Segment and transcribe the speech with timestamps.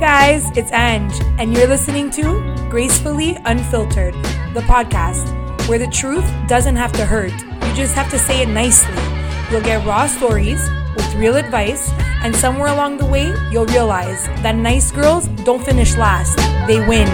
[0.00, 2.22] guys, it's Ange, and you're listening to
[2.70, 4.14] Gracefully Unfiltered,
[4.54, 5.28] the podcast
[5.68, 7.32] where the truth doesn't have to hurt.
[7.32, 8.96] You just have to say it nicely.
[9.50, 10.66] You'll get raw stories
[10.96, 11.90] with real advice,
[12.24, 17.06] and somewhere along the way, you'll realize that nice girls don't finish last, they win.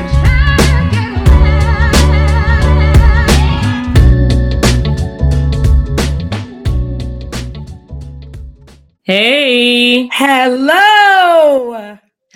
[9.02, 10.08] Hey.
[10.12, 11.75] Hello!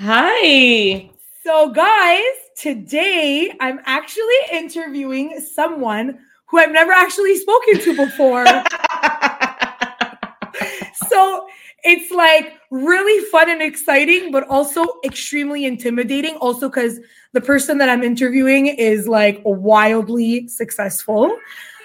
[0.03, 1.11] Hi.
[1.45, 2.25] So, guys,
[2.57, 8.47] today I'm actually interviewing someone who I've never actually spoken to before.
[11.07, 11.47] so,
[11.85, 16.37] it's like really fun and exciting, but also extremely intimidating.
[16.37, 16.98] Also, because
[17.33, 21.37] the person that I'm interviewing is like wildly successful.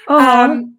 [0.07, 0.77] Um,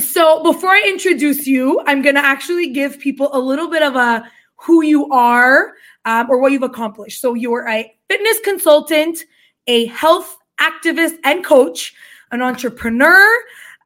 [0.00, 3.94] so before I introduce you, I'm going to actually give people a little bit of
[3.94, 7.20] a who you are um, or what you've accomplished.
[7.20, 9.24] So you're a fitness consultant,
[9.66, 11.94] a health activist and coach,
[12.30, 13.26] an entrepreneur.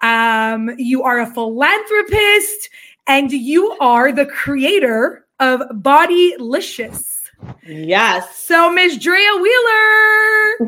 [0.01, 2.71] Um, you are a philanthropist,
[3.07, 7.31] and you are the creator of Bodylicious.
[7.67, 8.37] yes.
[8.37, 10.59] So Miss Drea Wheeler.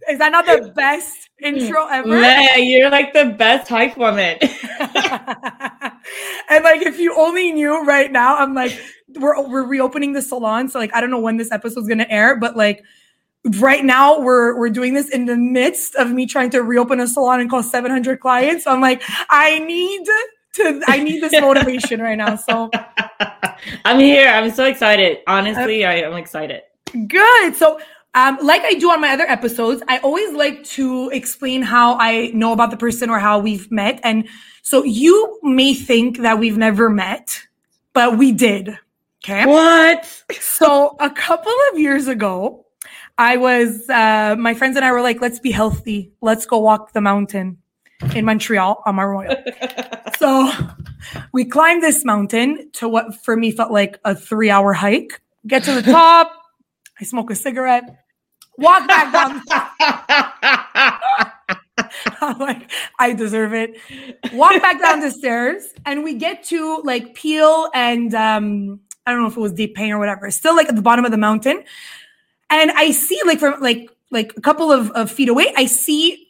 [0.10, 2.08] Is that not the best intro ever?
[2.08, 4.38] Man, you're like the best hype woman.
[4.42, 4.52] and
[6.64, 8.80] like if you only knew right now, I'm like,
[9.16, 10.70] we're we're reopening the salon.
[10.70, 12.84] So like I don't know when this episode's gonna air, but like
[13.60, 17.08] right now we're we're doing this in the midst of me trying to reopen a
[17.08, 18.64] salon and call 700 clients.
[18.64, 20.06] So I'm like, I need
[20.56, 22.36] to I need this motivation right now.
[22.36, 22.70] So
[23.86, 24.28] I'm here.
[24.28, 25.20] I'm so excited.
[25.28, 26.62] Honestly, I I am excited.
[27.08, 27.56] Good.
[27.56, 27.80] So,
[28.14, 32.32] um, like I do on my other episodes, I always like to explain how I
[32.34, 34.00] know about the person or how we've met.
[34.04, 34.28] And
[34.64, 37.42] so you may think that we've never met,
[37.94, 38.78] but we did.
[39.24, 39.46] Okay.
[39.46, 40.24] What?
[40.40, 42.66] So a couple of years ago,
[43.18, 46.12] I was, uh, my friends and I were like, let's be healthy.
[46.22, 47.58] Let's go walk the mountain
[48.16, 49.36] in Montreal on Mont Royal.
[50.18, 50.52] so
[51.32, 55.22] we climbed this mountain to what for me felt like a three hour hike.
[55.46, 56.32] Get to the top.
[57.00, 58.04] I smoke a cigarette.
[58.58, 59.42] Walk back down.
[62.22, 63.78] I'm like, I deserve it.
[64.34, 69.22] Walk back down the stairs, and we get to like Peel and um, I don't
[69.22, 70.30] know if it was Deep Pain or whatever.
[70.32, 71.64] Still like at the bottom of the mountain,
[72.50, 76.28] and I see like from like like a couple of, of feet away, I see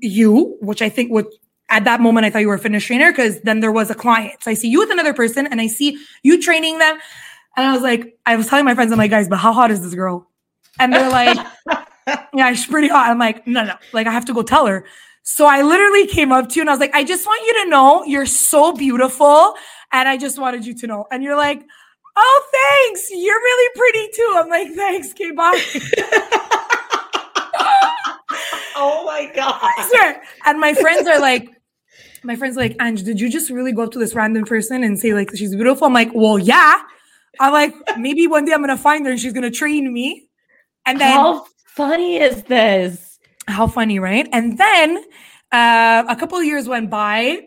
[0.00, 1.26] you, which I think would
[1.70, 3.94] at that moment I thought you were a fitness trainer because then there was a
[3.94, 4.42] client.
[4.42, 6.98] So I see you with another person, and I see you training them,
[7.56, 9.70] and I was like, I was telling my friends, I'm like, guys, but how hot
[9.70, 10.28] is this girl?
[10.78, 11.38] And they're like,
[12.34, 13.08] yeah, she's pretty hot.
[13.08, 14.84] I'm like, no, no, like I have to go tell her.
[15.22, 17.64] So I literally came up to you and I was like, I just want you
[17.64, 19.54] to know you're so beautiful.
[19.92, 21.06] And I just wanted you to know.
[21.10, 21.62] And you're like,
[22.16, 23.08] oh, thanks.
[23.10, 24.34] You're really pretty too.
[24.36, 25.12] I'm like, thanks.
[25.12, 25.52] Okay, bye.
[28.76, 29.58] oh my god.
[29.62, 30.22] I swear.
[30.44, 31.48] And my friends are like,
[32.22, 34.82] my friends are like, Ange, did you just really go up to this random person
[34.84, 35.86] and say like she's beautiful?
[35.86, 36.82] I'm like, well, yeah.
[37.40, 40.28] I'm like, maybe one day I'm gonna find her and she's gonna train me.
[40.86, 43.18] And then How funny is this?
[43.46, 44.28] How funny, right?
[44.32, 45.04] And then
[45.52, 47.38] uh, a couple of years went by,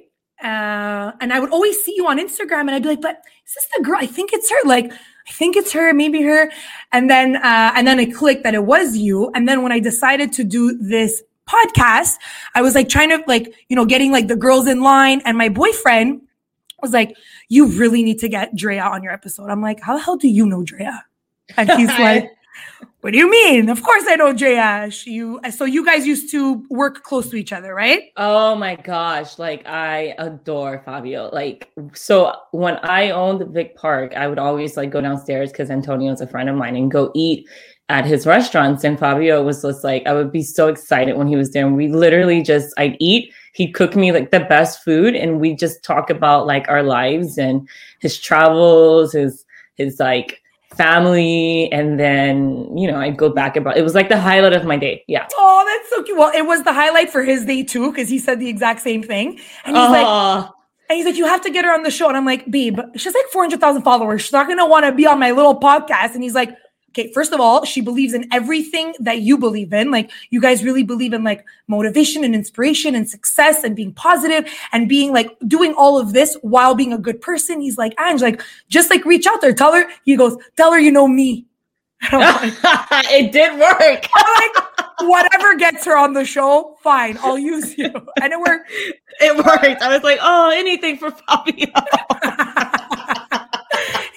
[0.43, 3.53] uh, and I would always see you on Instagram, and I'd be like, "But is
[3.53, 3.97] this the girl?
[3.99, 4.57] I think it's her.
[4.65, 6.51] Like, I think it's her, maybe her."
[6.91, 9.31] And then, uh, and then it clicked that it was you.
[9.33, 12.17] And then when I decided to do this podcast,
[12.53, 15.37] I was like trying to like, you know, getting like the girls in line, and
[15.37, 16.21] my boyfriend
[16.81, 17.17] was like,
[17.49, 20.27] "You really need to get Drea on your episode." I'm like, "How the hell do
[20.27, 21.05] you know Drea?"
[21.55, 22.29] And he's like.
[23.01, 23.69] What do you mean?
[23.69, 24.89] Of course I know Drea.
[25.05, 28.11] You so you guys used to work close to each other, right?
[28.17, 31.29] Oh my gosh, like I adore Fabio.
[31.31, 36.21] Like so when I owned Vic Park, I would always like go downstairs because Antonio's
[36.21, 37.47] a friend of mine and go eat
[37.89, 38.83] at his restaurants.
[38.83, 41.65] And Fabio was just like, I would be so excited when he was there.
[41.65, 45.55] And we literally just I'd eat, he'd cook me like the best food, and we
[45.55, 47.67] just talk about like our lives and
[47.99, 49.43] his travels, his
[49.75, 50.41] his like
[50.75, 54.65] family and then you know i'd go back about it was like the highlight of
[54.65, 56.17] my day yeah Oh, that's so cute.
[56.17, 59.01] Well, it was the highlight for his day too, because he said the exact same
[59.01, 59.39] thing.
[59.65, 60.51] And he's like, Oh,
[60.89, 62.07] and he's like, you have to get her on the show.
[62.07, 64.21] And I'm like, babe, she's like 400,000 followers.
[64.21, 66.13] She's not going to want to be on my little podcast.
[66.13, 66.49] And he's like,
[66.97, 69.91] okay, first of all, she believes in everything that you believe in.
[69.91, 74.51] Like, you guys really believe in like motivation and inspiration and success and being positive
[74.71, 77.61] and being like doing all of this while being a good person.
[77.61, 79.87] He's like, Ange, like, just like reach out there, tell her.
[80.05, 81.45] He goes, tell her you know me.
[82.11, 82.53] Like,
[83.11, 87.91] it did work I'm like, whatever gets her on the show, fine, I'll use you.
[88.21, 88.71] And it worked.
[89.19, 91.67] it worked i was like oh anything for fabio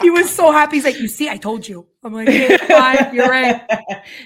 [0.01, 0.77] he was so happy.
[0.77, 3.61] He's like, "You see, I told you." I'm like, hey, fine, "You're right."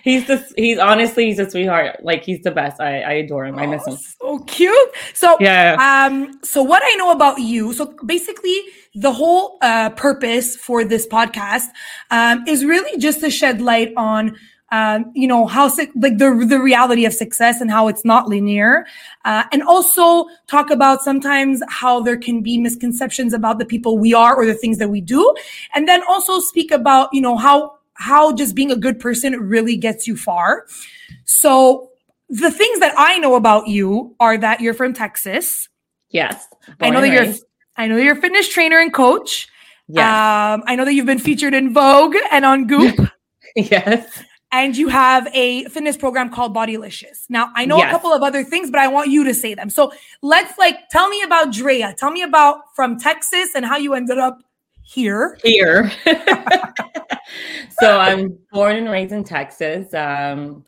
[0.03, 2.01] he's the he's honestly he's a sweetheart.
[2.03, 2.81] Like he's the best.
[2.81, 3.59] I I adore him.
[3.59, 3.97] I miss him.
[4.21, 4.91] Oh, so cute.
[5.13, 5.77] So yeah.
[6.07, 6.33] Um.
[6.43, 7.73] So what I know about you.
[7.73, 8.59] So basically,
[8.95, 11.67] the whole uh, purpose for this podcast
[12.11, 14.37] um, is really just to shed light on
[14.75, 18.85] um, you know how like the the reality of success and how it's not linear,
[19.25, 24.13] uh, and also talk about sometimes how there can be misconceptions about the people we
[24.13, 25.33] are or the things that we do,
[25.75, 29.77] and then also speak about you know how how just being a good person really
[29.77, 30.67] gets you far.
[31.25, 31.91] So
[32.29, 35.69] the things that I know about you are that you're from Texas.
[36.11, 36.49] Yes,
[36.81, 37.33] I know that you're.
[37.77, 39.49] I know you're a fitness trainer and coach.
[39.87, 40.03] Yes.
[40.03, 42.99] Um, I know that you've been featured in Vogue and on Goop.
[43.57, 44.25] yes
[44.55, 47.25] and you have a fitness program called Bodylicious.
[47.29, 47.89] Now, I know yes.
[47.89, 49.69] a couple of other things, but I want you to say them.
[49.69, 49.93] So
[50.23, 51.93] let's like tell me about Drea.
[51.99, 54.39] Tell me about from Texas and how you ended up
[54.85, 55.37] here.
[55.43, 55.91] Here.
[57.81, 59.93] so I'm born and raised in Texas.
[59.93, 60.65] Um,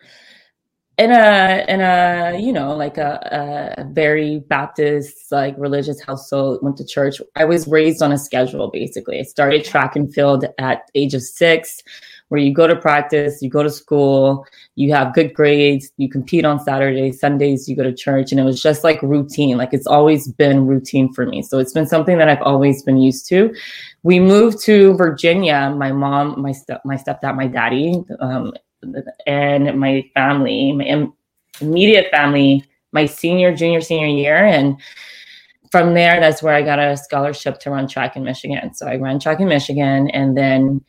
[0.99, 6.75] in a in a you know like a, a very baptist like religious household went
[6.75, 10.91] to church i was raised on a schedule basically i started track and field at
[10.94, 11.83] age of six
[12.28, 16.44] where you go to practice, you go to school, you have good grades, you compete
[16.44, 18.32] on Saturdays, Sundays, you go to church.
[18.32, 19.56] And it was just like routine.
[19.56, 21.43] Like it's always been routine for me.
[21.43, 23.55] So it's been something that I've always been used to.
[24.02, 28.52] We moved to Virginia, my mom, my step, my stepdad, my daddy, um,
[29.26, 31.08] and my family, my
[31.61, 34.37] immediate family, my senior, junior, senior year.
[34.37, 34.78] And
[35.70, 38.75] from there, that's where I got a scholarship to run track in Michigan.
[38.75, 40.84] So I ran track in Michigan and then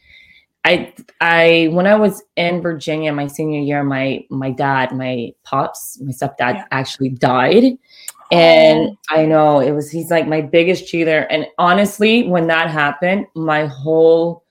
[0.65, 5.99] I I when I was in Virginia my senior year, my my dad, my pops,
[6.01, 6.65] my stepdad yeah.
[6.71, 7.77] actually died.
[8.29, 8.97] And oh.
[9.09, 11.19] I know it was he's like my biggest cheater.
[11.29, 14.43] And honestly, when that happened, my whole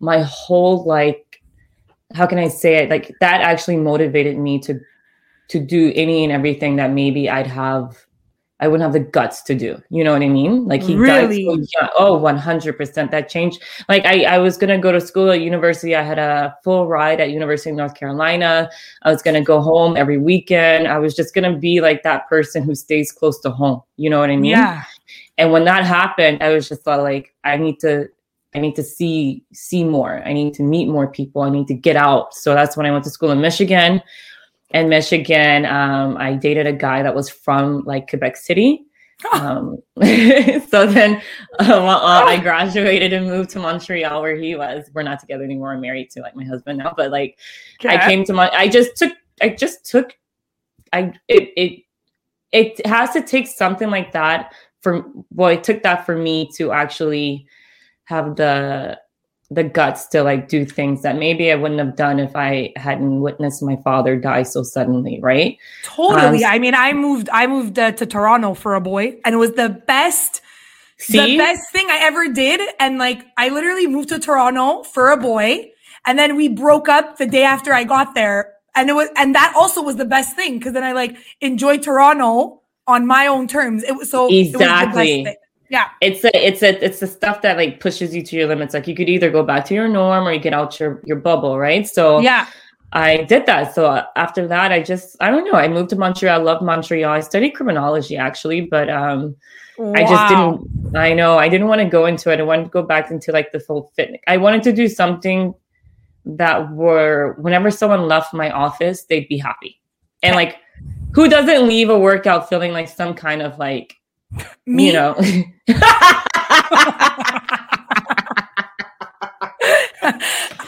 [0.00, 1.40] my whole like
[2.14, 2.90] how can I say it?
[2.90, 4.78] Like that actually motivated me to
[5.48, 7.96] to do any and everything that maybe I'd have
[8.60, 9.80] I wouldn't have the guts to do.
[9.88, 10.64] You know what I mean?
[10.66, 11.44] Like he really?
[11.44, 11.90] died so young.
[11.96, 13.10] Oh, 100%.
[13.10, 13.62] That changed.
[13.88, 15.94] Like I, I was going to go to school at university.
[15.94, 18.68] I had a full ride at University of North Carolina.
[19.02, 20.88] I was going to go home every weekend.
[20.88, 23.80] I was just going to be like that person who stays close to home.
[23.96, 24.50] You know what I mean?
[24.50, 24.82] Yeah.
[25.36, 28.08] And when that happened, I was just thought like, I need to,
[28.56, 30.20] I need to see, see more.
[30.24, 31.42] I need to meet more people.
[31.42, 32.34] I need to get out.
[32.34, 34.02] So that's when I went to school in Michigan
[34.70, 38.84] in Michigan, um, I dated a guy that was from like Quebec City.
[39.32, 41.16] Um, so then
[41.58, 44.88] um, I graduated and moved to Montreal where he was.
[44.94, 45.72] We're not together anymore.
[45.72, 47.36] I'm married to like my husband now, but like
[47.84, 47.96] okay.
[47.96, 49.12] I came to my, I just took,
[49.42, 50.16] I just took,
[50.92, 51.82] I, it, it,
[52.52, 55.04] it has to take something like that for,
[55.34, 57.44] well, it took that for me to actually
[58.04, 59.00] have the
[59.50, 63.20] the guts to like do things that maybe I wouldn't have done if I hadn't
[63.20, 65.56] witnessed my father die so suddenly, right?
[65.84, 66.44] Totally.
[66.44, 69.38] Um, I mean, I moved I moved uh, to Toronto for a boy and it
[69.38, 70.42] was the best
[70.98, 71.18] see?
[71.18, 75.16] the best thing I ever did and like I literally moved to Toronto for a
[75.16, 75.70] boy
[76.04, 79.34] and then we broke up the day after I got there and it was and
[79.34, 83.48] that also was the best thing cuz then I like enjoyed Toronto on my own
[83.48, 83.82] terms.
[83.82, 85.22] It was so exactly.
[85.22, 85.38] It
[85.70, 85.88] yeah.
[86.00, 88.74] It's a it's a it's the stuff that like pushes you to your limits.
[88.74, 91.18] Like you could either go back to your norm or you get out your your
[91.18, 91.86] bubble, right?
[91.86, 92.46] So yeah.
[92.92, 93.74] I did that.
[93.74, 95.58] So after that, I just I don't know.
[95.58, 96.40] I moved to Montreal.
[96.40, 97.12] I love Montreal.
[97.12, 99.36] I studied criminology actually, but um
[99.76, 99.92] wow.
[99.94, 102.40] I just didn't I know I didn't want to go into it.
[102.40, 104.20] I wanted to go back into like the full fitness.
[104.26, 105.54] I wanted to do something
[106.24, 109.80] that were whenever someone left my office, they'd be happy.
[110.22, 110.56] And like
[111.14, 113.96] who doesn't leave a workout feeling like some kind of like
[114.66, 114.88] me?
[114.88, 115.16] You know.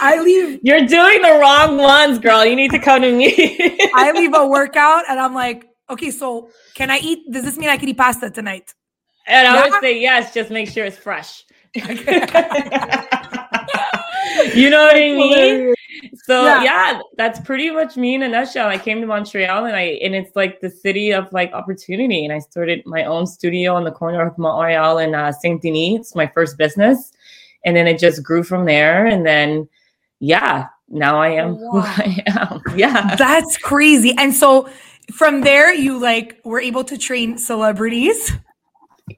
[0.02, 0.61] I leave.
[0.62, 2.45] You're doing the wrong ones, girl.
[2.45, 3.79] You need to come to me.
[3.95, 7.31] I leave a workout and I'm like, okay, so can I eat?
[7.31, 8.75] Does this mean I can eat pasta tonight?
[9.26, 11.45] And I would say yes, just make sure it's fresh.
[11.75, 11.85] you
[14.71, 15.75] know what I mean?
[16.25, 16.62] So yeah.
[16.62, 17.00] yeah.
[17.16, 18.69] that's pretty much me in a nutshell.
[18.69, 22.25] I came to Montreal and I and it's like the city of like opportunity.
[22.25, 26.00] And I started my own studio on the corner of Montreal and uh, Saint Denis.
[26.00, 27.12] It's my first business,
[27.64, 29.07] and then it just grew from there.
[29.07, 29.69] And then
[30.21, 31.71] yeah, now I am wow.
[31.71, 32.62] who I am.
[32.76, 34.14] Yeah, that's crazy.
[34.19, 34.69] And so
[35.12, 38.33] from there, you like were able to train celebrities.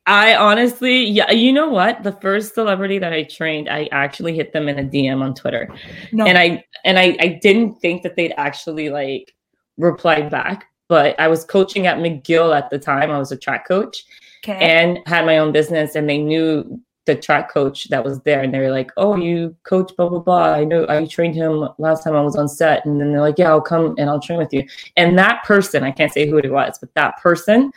[0.07, 2.03] I honestly, yeah, you know what?
[2.03, 5.69] The first celebrity that I trained, I actually hit them in a DM on Twitter,
[6.13, 6.27] no.
[6.27, 9.35] and I and I I didn't think that they'd actually like
[9.77, 10.67] reply back.
[10.89, 13.11] But I was coaching at McGill at the time.
[13.11, 14.05] I was a track coach,
[14.45, 14.59] okay.
[14.59, 18.55] and had my own business, and they knew the track coach that was there and
[18.55, 20.53] they were like, Oh, you coach blah blah blah.
[20.53, 22.87] I know I trained him last time I was on set.
[22.87, 24.67] And then they're like, Yeah, I'll come and I'll train with you.
[24.97, 27.73] And that person, I can't say who it was, but that person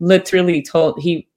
[0.00, 1.28] literally told he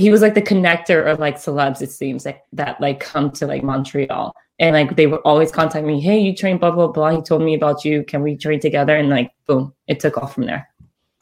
[0.00, 3.46] he was like the connector of like celebs, it seems like that like come to
[3.46, 4.34] like Montreal.
[4.58, 7.10] And like they would always contact me, Hey, you train blah blah blah.
[7.10, 8.02] He told me about you.
[8.04, 8.96] Can we train together?
[8.96, 10.68] And like boom, it took off from there.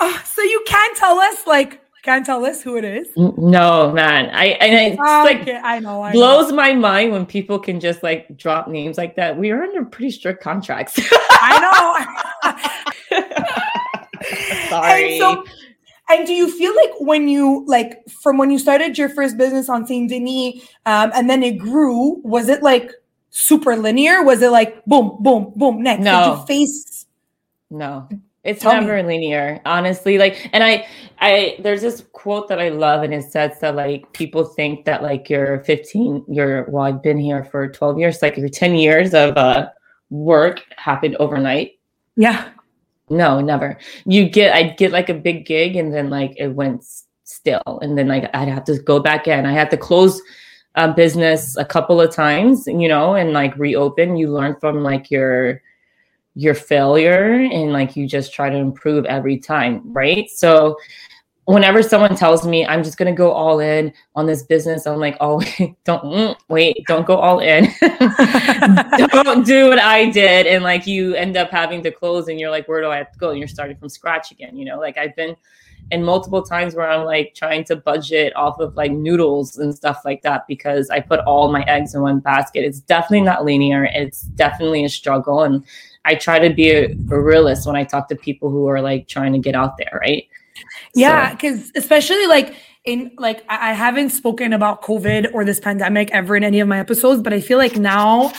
[0.00, 3.08] Oh, so you can't tell us like can't tell us who it is.
[3.16, 4.30] No, man.
[4.32, 6.02] I and it's Oh, like okay, I know.
[6.02, 6.18] I know.
[6.18, 9.36] blows my mind when people can just like drop names like that.
[9.36, 10.98] We are under pretty strict contracts.
[11.30, 13.34] I know.
[14.68, 15.18] Sorry.
[15.18, 15.44] And so,
[16.10, 19.68] and do you feel like when you like from when you started your first business
[19.68, 22.90] on Saint Denis, um, and then it grew, was it like
[23.30, 24.22] super linear?
[24.22, 25.82] Was it like boom, boom, boom?
[25.82, 26.20] Next, No.
[26.20, 27.06] did you face?
[27.70, 28.08] no.
[28.44, 28.80] It's Tell me.
[28.86, 30.16] never linear, honestly.
[30.16, 30.86] Like, and I,
[31.20, 35.02] I, there's this quote that I love, and it says that like people think that
[35.02, 39.12] like you're 15, you're well, I've been here for 12 years, like your 10 years
[39.12, 39.68] of uh
[40.08, 41.72] work happened overnight.
[42.16, 42.48] Yeah,
[43.10, 43.78] No, never.
[44.04, 46.84] You get, I'd get like a big gig and then like it went
[47.24, 47.78] still.
[47.82, 49.46] And then like I'd have to go back in.
[49.46, 50.20] I had to close
[50.74, 54.16] a business a couple of times, you know, and like reopen.
[54.16, 55.62] You learn from like your,
[56.34, 59.82] your failure and like you just try to improve every time.
[59.84, 60.30] Right.
[60.30, 60.76] So
[61.48, 64.98] whenever someone tells me I'm just going to go all in on this business, I'm
[64.98, 65.40] like, oh,
[65.84, 67.64] don't mm, wait, don't go all in.
[67.80, 70.46] don't do what I did.
[70.46, 73.10] And like you end up having to close and you're like, where do I have
[73.12, 73.30] to go?
[73.30, 74.56] And you're starting from scratch again.
[74.56, 75.36] You know, like I've been
[75.90, 80.02] in multiple times where I'm like trying to budget off of like noodles and stuff
[80.04, 82.66] like that because I put all my eggs in one basket.
[82.66, 83.84] It's definitely not linear.
[83.84, 85.44] It's definitely a struggle.
[85.44, 85.64] And
[86.04, 89.08] I try to be a, a realist when I talk to people who are like
[89.08, 90.28] trying to get out there, right?
[90.98, 96.10] Yeah, So- because especially like in like I haven't spoken about COVID or this pandemic
[96.12, 98.32] ever in any of my episodes, but I feel like now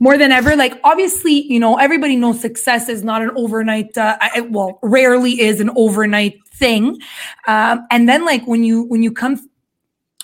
[0.00, 3.96] more than ever, like obviously, you know, everybody knows success is not an overnight.
[3.96, 6.98] Uh, I- well, rarely is an overnight thing.
[7.46, 9.38] Um, and then like when you when you come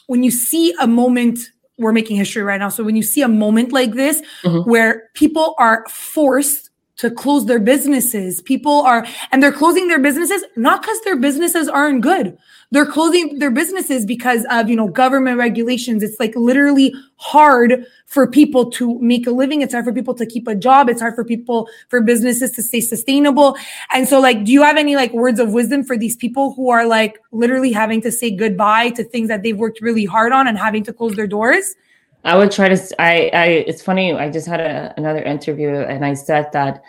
[0.07, 1.39] when you see a moment
[1.79, 4.67] we're making history right now so when you see a moment like this Mhm.
[4.67, 6.70] where people are forced
[7.01, 8.43] to close their businesses.
[8.43, 12.37] People are and they're closing their businesses not because their businesses aren't good.
[12.73, 16.03] They're closing their businesses because of you know government regulations.
[16.03, 19.63] It's like literally hard for people to make a living.
[19.63, 20.91] It's hard for people to keep a job.
[20.91, 23.57] It's hard for people for businesses to stay sustainable.
[23.95, 26.69] And so like do you have any like words of wisdom for these people who
[26.69, 30.47] are like literally having to say goodbye to things that they've worked really hard on
[30.47, 31.77] and having to close their doors
[32.25, 33.03] I would try to.
[33.03, 33.65] I.
[33.67, 34.13] It's funny.
[34.13, 36.83] I just had a, another interview, and I said that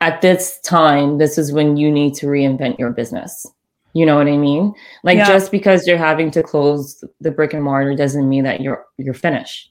[0.00, 3.46] at this time, this is when you need to reinvent your business.
[3.94, 4.74] You know what I mean?
[5.04, 5.28] Like Yeah.
[5.28, 9.14] just because you're having to close the brick and mortar doesn't mean that you're you're
[9.14, 9.70] finished.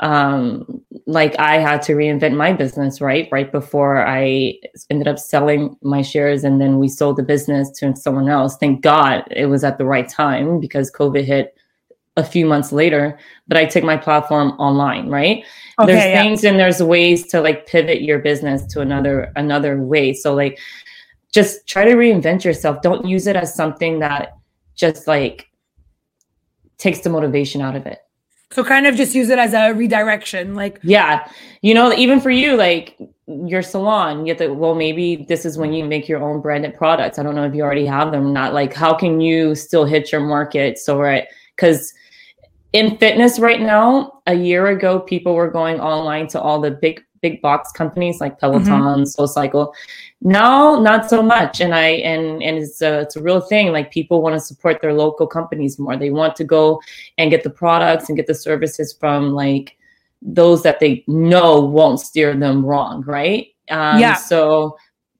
[0.00, 4.58] Um, like I had to reinvent my business right right before I
[4.90, 8.58] ended up selling my shares, and then we sold the business to someone else.
[8.58, 11.56] Thank God it was at the right time because COVID hit
[12.16, 13.18] a few months later
[13.48, 15.44] but I took my platform online, right?
[15.78, 16.22] there's yeah.
[16.22, 20.14] things and there's ways to like pivot your business to another another way.
[20.14, 20.58] So like
[21.32, 22.80] just try to reinvent yourself.
[22.80, 24.38] Don't use it as something that
[24.74, 25.50] just like
[26.78, 27.98] takes the motivation out of it.
[28.52, 31.30] so kind of just use it as a redirection like Yeah.
[31.60, 32.96] You know, even for you, like
[33.26, 36.74] your salon, you have to, well, maybe this is when you make your own branded
[36.74, 37.18] products.
[37.18, 38.54] I don't know if you already have them or not.
[38.54, 40.78] Like, how can you still hit your market?
[40.78, 41.26] So, right.
[41.54, 41.92] Because
[42.76, 47.02] in fitness right now, a year ago, people were going online to all the big,
[47.22, 49.72] big box companies like Peloton, SoulCycle.
[50.20, 51.60] Now, not so much.
[51.62, 53.72] And I, and, and it's a, it's a real thing.
[53.72, 55.96] Like people want to support their local companies more.
[55.96, 56.80] They want to go
[57.16, 59.76] and get the products and get the services from like,
[60.22, 63.48] those that they know won't steer them wrong, right?
[63.70, 64.14] Um, Yeah.
[64.14, 64.76] So,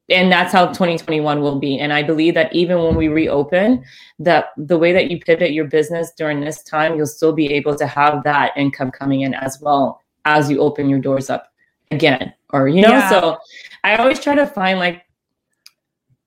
[0.09, 1.79] and that's how 2021 will be.
[1.79, 3.85] And I believe that even when we reopen,
[4.21, 7.75] that the way that you pivot your business during this time, you'll still be able
[7.77, 11.53] to have that income coming in as well as you open your doors up
[11.91, 12.33] again.
[12.51, 13.11] Or, you know, Yeah.
[13.11, 13.39] so
[13.83, 15.03] I always try to find like,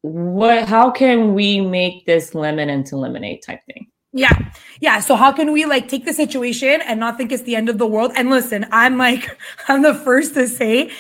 [0.01, 3.87] what, how can we make this lemon into lemonade type thing?
[4.11, 4.51] Yeah.
[4.79, 5.01] Yeah.
[5.01, 7.77] So how can we like take the situation and not think it's the end of
[7.77, 8.11] the world?
[8.15, 10.91] And listen, I'm like, I'm the first to say,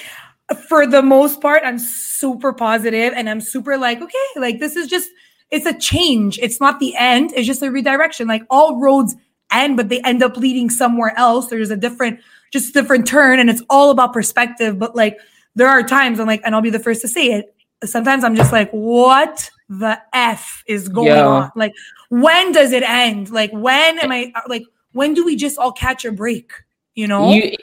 [0.67, 4.87] for the most part, I'm super positive and I'm super like, okay, like this is
[4.87, 5.09] just,
[5.51, 6.39] it's a change.
[6.41, 7.33] It's not the end.
[7.35, 8.27] It's just a redirection.
[8.27, 9.15] Like all roads
[9.51, 11.47] end, but they end up leading somewhere else.
[11.47, 12.19] There's a different,
[12.51, 14.77] just different turn and it's all about perspective.
[14.79, 15.17] But like,
[15.55, 17.55] there are times I'm like, and I'll be the first to say it.
[17.83, 21.27] Sometimes I'm just like, what the F is going Yeah.
[21.27, 21.51] on?
[21.55, 21.73] Like,
[22.09, 23.29] when does it end?
[23.29, 26.51] Like, when am I like, when do we just all catch a break?
[26.95, 27.31] You know?
[27.31, 27.55] You,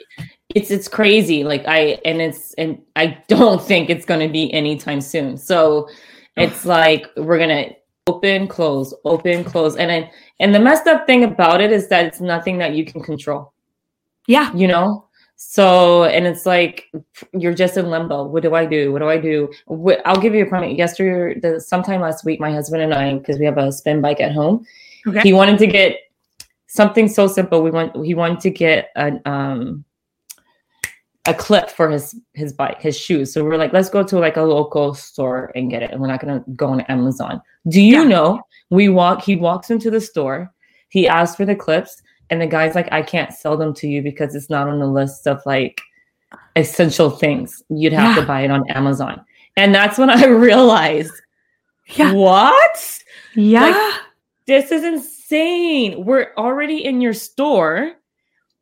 [0.55, 1.43] it's it's crazy.
[1.43, 5.37] Like I and it's and I don't think it's gonna be anytime soon.
[5.37, 5.89] So
[6.35, 7.71] it's like we're gonna
[8.07, 9.75] open, close, open, close.
[9.75, 12.85] And I, and the messed up thing about it is that it's nothing that you
[12.85, 13.53] can control.
[14.27, 14.53] Yeah.
[14.53, 15.05] You know?
[15.35, 16.89] So, and it's like
[17.31, 18.23] you're just in limbo.
[18.23, 18.91] What do I do?
[18.91, 19.51] What do I do?
[20.05, 20.75] I'll give you a comment.
[20.75, 24.19] Yesterday, the, sometime last week, my husband and I, because we have a spin bike
[24.19, 24.65] at home,
[25.05, 25.21] okay.
[25.21, 25.97] he wanted to get
[26.65, 27.61] something so simple.
[27.61, 29.85] We want he wanted to get an um
[31.27, 33.33] a clip for his his bike, his shoes.
[33.33, 35.91] So we're like, let's go to like a local store and get it.
[35.91, 37.41] And we're not gonna go on Amazon.
[37.67, 38.07] Do you yeah.
[38.07, 39.23] know we walk?
[39.23, 40.51] He walks into the store.
[40.89, 44.01] He asks for the clips, and the guy's like, I can't sell them to you
[44.01, 45.81] because it's not on the list of like
[46.55, 47.61] essential things.
[47.69, 48.21] You'd have yeah.
[48.21, 49.23] to buy it on Amazon.
[49.55, 51.13] And that's when I realized,
[51.95, 52.13] yeah.
[52.13, 52.99] what?
[53.35, 53.61] Yeah.
[53.61, 54.01] Like,
[54.45, 56.05] this is insane.
[56.05, 57.93] We're already in your store.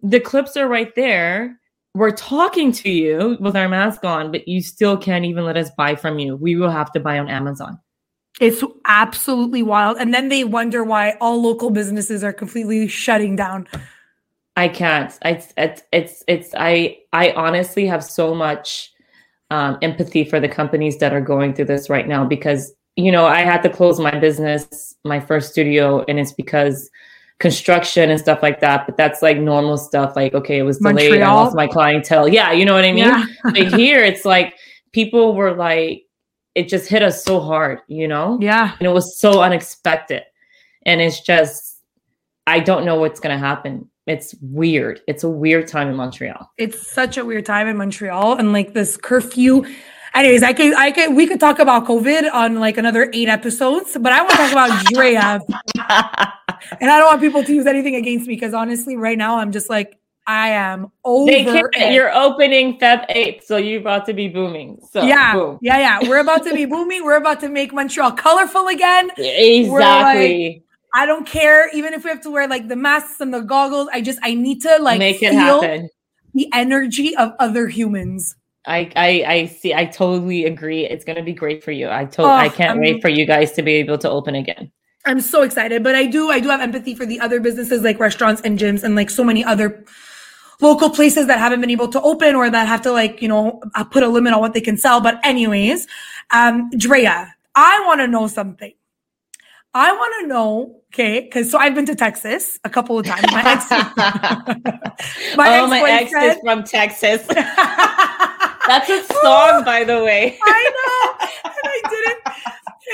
[0.02, 1.60] The clips are right there
[1.96, 5.72] we're talking to you with our mask on, but you still can't even let us
[5.78, 6.36] buy from you.
[6.36, 7.80] We will have to buy on Amazon.
[8.42, 9.96] It's absolutely wild.
[9.98, 13.66] And then they wonder why all local businesses are completely shutting down.
[14.58, 15.18] I can't.
[15.24, 18.92] It's it's it's, it's I I honestly have so much
[19.50, 23.26] um, empathy for the companies that are going through this right now because you know
[23.26, 26.90] I had to close my business, my first studio, and it's because
[27.40, 28.86] construction and stuff like that.
[28.86, 30.16] But that's like normal stuff.
[30.16, 31.10] Like, okay, it was delayed.
[31.10, 31.38] Montreal.
[31.38, 32.28] I lost my clientele.
[32.28, 33.06] Yeah, you know what I mean?
[33.06, 33.26] Yeah.
[33.44, 34.56] but here it's like
[34.92, 36.04] people were like,
[36.56, 38.40] it just hit us so hard, you know?
[38.42, 38.76] Yeah.
[38.80, 40.24] And it was so unexpected.
[40.86, 41.82] And it's just,
[42.48, 43.90] I don't know what's going to happen.
[44.08, 45.02] It's weird.
[45.08, 46.50] It's a weird time in Montreal.
[46.58, 48.38] It's such a weird time in Montreal.
[48.38, 49.66] And like this curfew
[50.16, 53.98] anyways, I could, I could, we could talk about COVID on like another eight episodes,
[54.00, 55.40] but I want to talk about Drea.
[56.82, 59.52] and I don't want people to use anything against me because honestly, right now I'm
[59.52, 61.32] just like, I am over.
[61.32, 61.94] They can't.
[61.94, 64.80] You're opening Feb 8th, so you're about to be booming.
[64.92, 65.60] So yeah, boom.
[65.62, 66.10] yeah, yeah.
[66.10, 67.04] We're about to be booming.
[67.06, 69.12] We're about to make Montreal colorful again.
[69.18, 70.48] Exactly.
[70.48, 70.62] Like,
[70.96, 73.88] I don't care, even if we have to wear like the masks and the goggles.
[73.94, 75.90] I just I need to like make it happen.
[76.34, 78.36] The energy of other humans.
[78.68, 79.74] I, I I see.
[79.74, 80.86] I totally agree.
[80.86, 81.90] It's gonna be great for you.
[81.90, 84.36] I to- oh, I can't I'm, wait for you guys to be able to open
[84.36, 84.72] again.
[85.06, 88.00] I'm so excited, but I do I do have empathy for the other businesses like
[88.00, 89.86] restaurants and gyms and like so many other
[90.62, 93.62] local places that haven't been able to open or that have to like you know
[93.76, 95.02] uh, put a limit on what they can sell.
[95.02, 95.88] But anyways,
[96.32, 98.74] um, Drea, I want to know something.
[99.76, 103.26] I want to know, okay, because so I've been to Texas a couple of times.
[103.30, 103.70] My ex,
[105.36, 107.28] my oh, my ex is from Texas.
[108.68, 110.38] That's a song, by the way.
[110.44, 111.28] I know.
[111.46, 112.36] And I didn't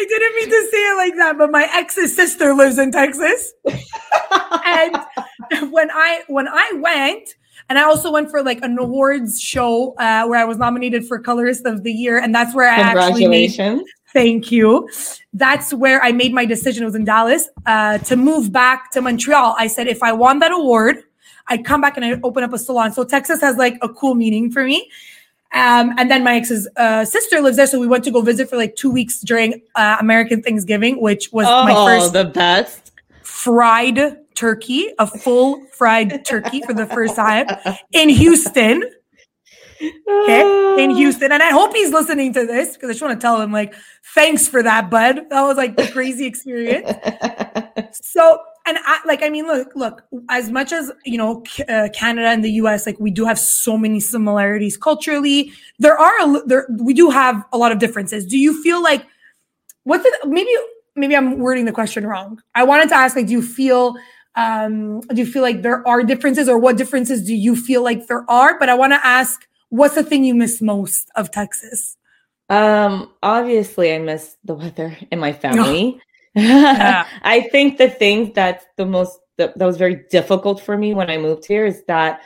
[0.01, 3.53] I didn't mean to say it like that, but my ex's sister lives in Texas.
[4.65, 7.35] and when I when I went,
[7.69, 11.19] and I also went for like an awards show uh, where I was nominated for
[11.19, 13.51] Colorist of the Year, and that's where I actually made,
[14.13, 14.89] Thank you.
[15.33, 16.83] That's where I made my decision.
[16.83, 19.55] It was in Dallas uh, to move back to Montreal.
[19.57, 21.03] I said if I won that award,
[21.47, 22.91] I'd come back and I'd open up a salon.
[22.91, 24.89] So Texas has like a cool meaning for me.
[25.53, 28.49] Um, and then my ex's uh, sister lives there, so we went to go visit
[28.49, 32.91] for like two weeks during uh, American Thanksgiving, which was oh, my first the best
[33.23, 37.47] fried turkey, a full fried turkey for the first time
[37.91, 38.83] in Houston.
[39.81, 43.21] Okay, in Houston, and I hope he's listening to this because I just want to
[43.21, 43.73] tell him like,
[44.13, 45.27] thanks for that, bud.
[45.29, 46.91] That was like the crazy experience.
[47.91, 52.27] so and I, like, I mean, look, look, as much as, you know, uh, Canada
[52.27, 55.51] and the US, like we do have so many similarities culturally.
[55.79, 58.25] There are, a, there, we do have a lot of differences.
[58.25, 59.05] Do you feel like,
[59.83, 60.51] what's it, maybe,
[60.95, 62.41] maybe I'm wording the question wrong.
[62.53, 63.95] I wanted to ask, like, do you feel,
[64.35, 68.07] um, do you feel like there are differences or what differences do you feel like
[68.07, 68.59] there are?
[68.59, 71.97] But I want to ask, what's the thing you miss most of Texas?
[72.49, 75.99] Um, obviously I miss the weather and my family.
[76.33, 77.07] Yeah.
[77.23, 81.09] I think the thing that's the most that, that was very difficult for me when
[81.09, 82.21] I moved here is that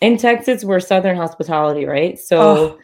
[0.00, 2.18] in Texas we're Southern hospitality, right?
[2.18, 2.78] So oh.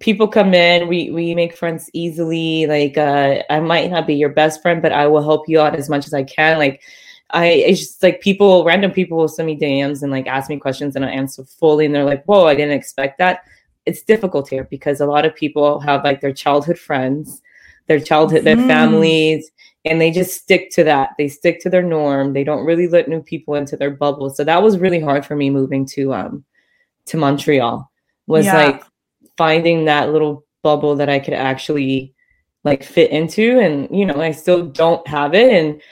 [0.00, 2.66] people come in, we we make friends easily.
[2.66, 5.76] Like uh, I might not be your best friend, but I will help you out
[5.76, 6.58] as much as I can.
[6.58, 6.82] Like
[7.30, 10.58] I it's just like people, random people will send me DMs and like ask me
[10.58, 13.44] questions and I answer fully, and they're like, "Whoa, I didn't expect that."
[13.86, 17.42] It's difficult here because a lot of people have like their childhood friends,
[17.86, 18.68] their childhood, their mm.
[18.68, 19.50] families,
[19.84, 21.10] and they just stick to that.
[21.18, 22.32] They stick to their norm.
[22.32, 24.30] They don't really let new people into their bubble.
[24.30, 26.44] So that was really hard for me moving to um
[27.06, 27.90] to Montreal.
[28.26, 28.56] Was yeah.
[28.56, 28.84] like
[29.36, 32.14] finding that little bubble that I could actually
[32.64, 35.82] like fit into and you know, I still don't have it and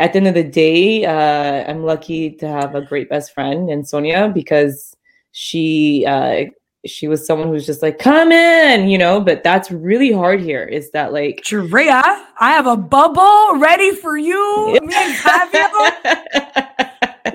[0.00, 3.68] at the end of the day, uh, I'm lucky to have a great best friend
[3.68, 4.96] in Sonia because
[5.32, 6.46] she uh,
[6.86, 10.64] she was someone who's just like, come in, you know, but that's really hard here.
[10.64, 12.02] Is that like Drea,
[12.38, 14.78] I have a bubble ready for you.
[14.82, 15.68] Me and Fabio.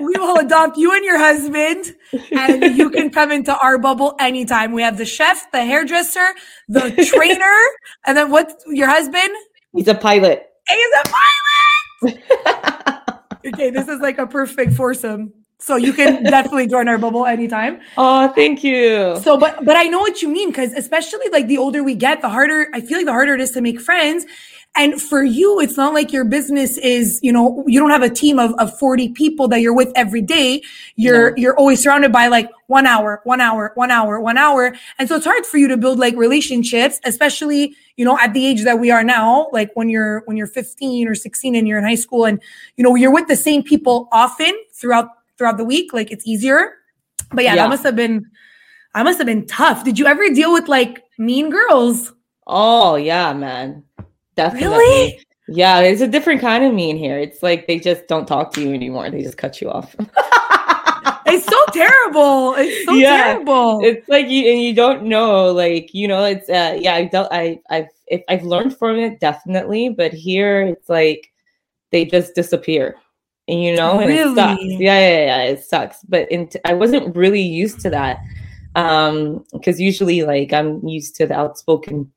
[0.00, 1.94] we will adopt you and your husband,
[2.32, 4.72] and you can come into our bubble anytime.
[4.72, 6.26] We have the chef, the hairdresser,
[6.68, 7.56] the trainer,
[8.06, 9.30] and then what's your husband?
[9.72, 10.48] He's a pilot.
[10.68, 11.08] He's a
[12.02, 12.22] pilot.
[13.46, 15.32] okay, this is like a perfect foursome.
[15.58, 17.80] So you can definitely join our bubble anytime.
[17.96, 19.18] Oh, thank you.
[19.22, 22.20] So, but but I know what you mean because especially like the older we get,
[22.20, 24.26] the harder I feel like the harder it is to make friends.
[24.78, 28.10] And for you, it's not like your business is, you know, you don't have a
[28.10, 30.60] team of, of 40 people that you're with every day.
[30.96, 31.36] You're, no.
[31.38, 34.76] you're always surrounded by like one hour, one hour, one hour, one hour.
[34.98, 38.46] And so it's hard for you to build like relationships, especially, you know, at the
[38.46, 41.78] age that we are now, like when you're, when you're 15 or 16 and you're
[41.78, 42.38] in high school and,
[42.76, 45.92] you know, you're with the same people often throughout throughout the week.
[45.92, 46.74] Like it's easier.
[47.32, 48.24] But yeah, yeah, that must have been
[48.96, 49.84] I must have been tough.
[49.84, 52.14] Did you ever deal with like mean girls?
[52.46, 53.84] Oh yeah, man.
[54.36, 54.78] Definitely.
[54.78, 55.20] Really?
[55.48, 57.18] Yeah, it's a different kind of mean here.
[57.18, 59.10] It's like they just don't talk to you anymore.
[59.10, 59.94] They just cut you off.
[61.26, 62.54] it's so terrible.
[62.54, 63.80] It's so yeah, terrible.
[63.84, 66.94] It's like you and you don't know, like you know, it's uh, yeah.
[66.94, 67.30] I don't.
[67.30, 71.30] I I've if, I've learned from it definitely, but here it's like
[71.92, 72.96] they just disappear
[73.46, 74.32] you know, and really?
[74.32, 74.62] it sucks.
[74.62, 76.02] Yeah, yeah, yeah, it sucks.
[76.02, 78.18] But in t- I wasn't really used to that
[78.76, 82.12] um because usually like i'm used to the outspoken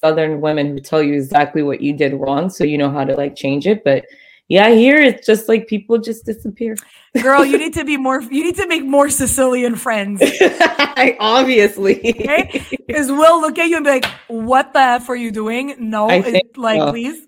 [0.00, 3.14] southern women who tell you exactly what you did wrong so you know how to
[3.14, 4.04] like change it but
[4.48, 6.76] yeah here it's just like people just disappear
[7.22, 10.22] girl you need to be more you need to make more sicilian friends
[11.18, 11.98] obviously
[12.86, 16.06] because we'll look at you and be like what the f are you doing no
[16.56, 16.90] like so.
[16.90, 17.26] please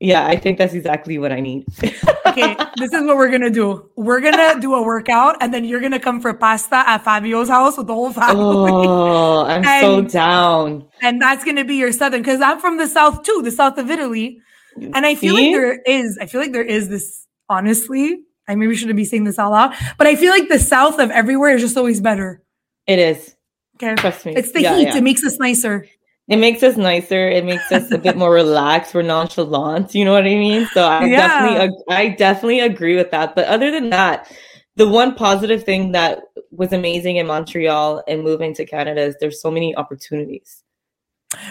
[0.00, 1.66] yeah, I think that's exactly what I need.
[2.26, 3.90] okay, this is what we're gonna do.
[3.96, 7.76] We're gonna do a workout, and then you're gonna come for pasta at Fabio's house
[7.76, 8.86] with the whole family.
[8.86, 10.88] Oh, I'm and, so down.
[11.02, 13.90] And that's gonna be your southern, because I'm from the south too, the south of
[13.90, 14.40] Italy,
[14.76, 15.46] and I feel See?
[15.46, 17.26] like there is, I feel like there is this.
[17.50, 20.98] Honestly, I maybe shouldn't be saying this out loud, but I feel like the south
[20.98, 22.42] of everywhere is just always better.
[22.86, 23.34] It is.
[23.76, 24.34] Okay, trust me.
[24.36, 24.88] It's the yeah, heat.
[24.88, 24.96] Yeah.
[24.96, 25.86] It makes us nicer
[26.28, 27.28] it makes us nicer.
[27.28, 28.94] It makes us a bit more relaxed.
[28.94, 29.94] We're nonchalant.
[29.94, 30.66] You know what I mean?
[30.74, 31.26] So I yeah.
[31.26, 33.34] definitely, I definitely agree with that.
[33.34, 34.30] But other than that,
[34.76, 39.40] the one positive thing that was amazing in Montreal and moving to Canada is there's
[39.40, 40.62] so many opportunities.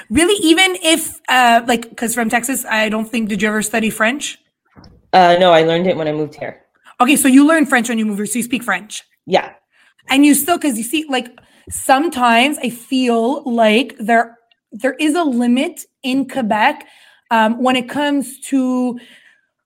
[0.10, 3.90] Really, even if uh, like, because from Texas, I don't think did you ever study
[3.90, 4.40] French?
[5.12, 6.64] Uh, no, I learned it when I moved here.
[7.02, 9.04] Okay, so you learned French when you moved here, so you speak French.
[9.26, 9.54] Yeah,
[10.10, 11.28] and you still because you see, like
[11.70, 14.37] sometimes I feel like there
[14.72, 16.88] there is a limit in Quebec
[17.32, 19.00] um, when it comes to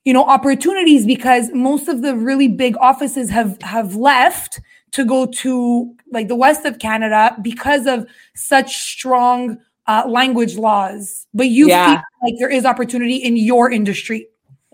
[0.06, 4.60] you know opportunities because most of the really big offices have have left
[4.92, 11.28] to go to like the west of Canada because of such strong uh, language laws.
[11.34, 11.96] But you yeah.
[11.96, 14.28] feel like there is opportunity in your industry.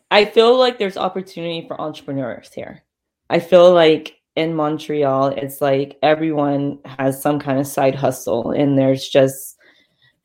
[0.09, 2.83] I feel like there's opportunity for entrepreneurs here.
[3.29, 8.77] I feel like in Montreal, it's like everyone has some kind of side hustle, and
[8.77, 9.56] there's just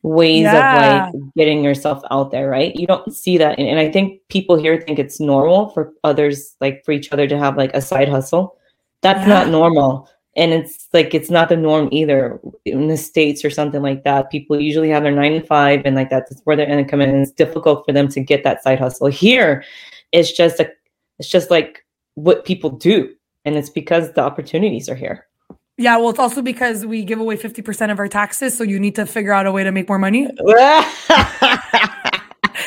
[0.03, 1.09] ways yeah.
[1.09, 2.75] of like getting yourself out there, right?
[2.75, 3.59] You don't see that.
[3.59, 7.29] And, and, I think people here think it's normal for others, like for each other
[7.29, 8.57] to have like a side hustle.
[9.03, 9.35] That's yeah.
[9.35, 10.09] not normal.
[10.37, 14.31] And it's like, it's not the norm either in the States or something like that.
[14.31, 17.09] People usually have their nine to five and like that's where their income is.
[17.09, 19.09] And it's difficult for them to get that side hustle.
[19.09, 19.63] Here,
[20.11, 20.71] it's just a,
[21.19, 21.85] it's just like
[22.15, 23.15] what people do.
[23.45, 25.27] And it's because the opportunities are here.
[25.79, 28.57] Yeah, well, it's also because we give away 50% of our taxes.
[28.57, 30.29] So you need to figure out a way to make more money.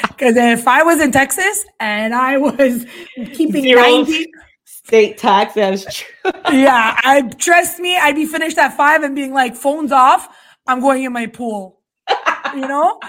[0.09, 2.85] Because if I was in Texas and I was
[3.33, 4.27] keeping Zero 90
[4.63, 9.91] state taxes, yeah, I trust me, I'd be finished at five and being like, phones
[9.91, 10.27] off,
[10.67, 11.79] I'm going in my pool.
[12.53, 12.99] You know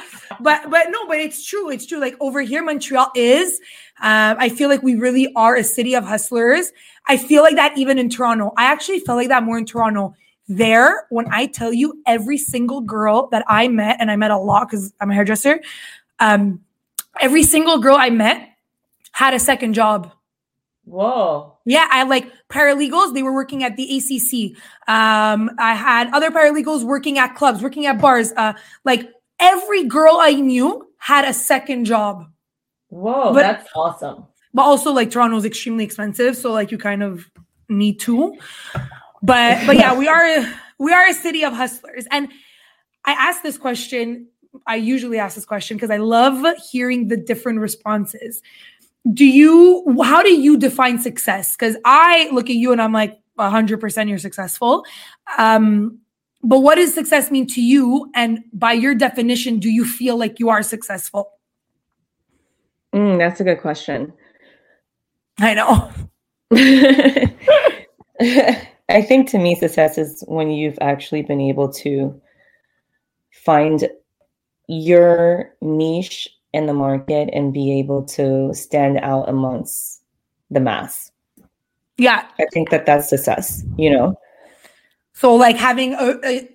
[0.41, 3.61] but but no but it's true it's true like over here montreal is
[4.01, 6.73] um, i feel like we really are a city of hustlers
[7.07, 8.53] I feel like that even in Toronto.
[8.57, 10.15] I actually felt like that more in Toronto.
[10.49, 14.39] There, when I tell you every single girl that I met, and I met a
[14.39, 15.61] lot because I'm a hairdresser,
[16.21, 16.61] um,
[17.21, 18.51] every single girl I met
[19.11, 20.13] had a second job.
[20.85, 21.59] Whoa.
[21.65, 23.13] Yeah, I like paralegals.
[23.13, 24.57] They were working at the ACC.
[24.89, 28.33] Um, I had other paralegals working at clubs, working at bars.
[28.37, 28.53] Uh,
[28.85, 32.27] like every girl I knew had a second job.
[32.89, 37.03] Whoa, but, that's awesome but also like Toronto is extremely expensive, so like you kind
[37.03, 37.31] of
[37.69, 38.35] need to.
[39.23, 42.29] But but yeah, we are we are a city of hustlers, and
[43.05, 44.29] I ask this question.
[44.67, 48.41] I usually ask this question because I love hearing the different responses.
[49.13, 53.17] do you how do you define success because i look at you and i'm like
[53.39, 54.85] 100% you're successful
[55.39, 55.99] um
[56.47, 60.39] but what does success mean to you and by your definition do you feel like
[60.39, 61.33] you are successful
[62.95, 64.13] mm, that's a good question
[65.39, 65.91] i know
[68.89, 72.21] i think to me success is when you've actually been able to
[73.33, 73.89] find
[74.69, 80.03] your niche in the market and be able to stand out amongst
[80.51, 81.11] the mass.
[81.99, 82.27] Yeah.
[82.39, 84.19] I think that that's success, you know?
[85.17, 86.49] So, like having a, a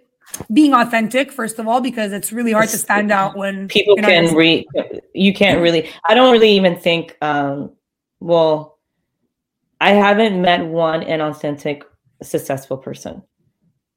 [0.54, 4.36] being authentic, first of all, because it's really hard to stand out when people can
[4.36, 4.68] read,
[5.16, 7.72] you can't really, I don't really even think, um,
[8.20, 8.78] well,
[9.80, 11.82] I haven't met one inauthentic,
[12.22, 13.24] successful person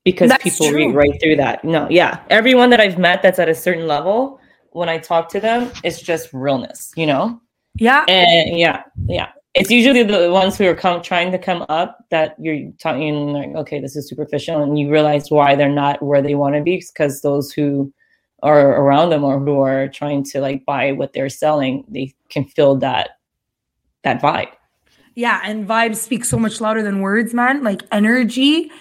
[0.02, 0.76] because that's people true.
[0.78, 1.62] read right through that.
[1.62, 2.22] No, yeah.
[2.30, 6.00] Everyone that I've met that's at a certain level, when I talk to them, it's
[6.00, 7.38] just realness, you know?
[7.74, 8.06] Yeah.
[8.08, 9.32] And yeah, yeah.
[9.54, 13.54] It's usually the ones who are come trying to come up that you're talking like,
[13.54, 16.76] okay, this is superficial, and you realize why they're not where they want to be
[16.76, 17.92] because those who
[18.42, 22.44] are around them or who are trying to like buy what they're selling, they can
[22.44, 23.10] feel that
[24.02, 24.50] that vibe.
[25.14, 27.62] Yeah, and vibes speak so much louder than words, man.
[27.62, 28.72] Like energy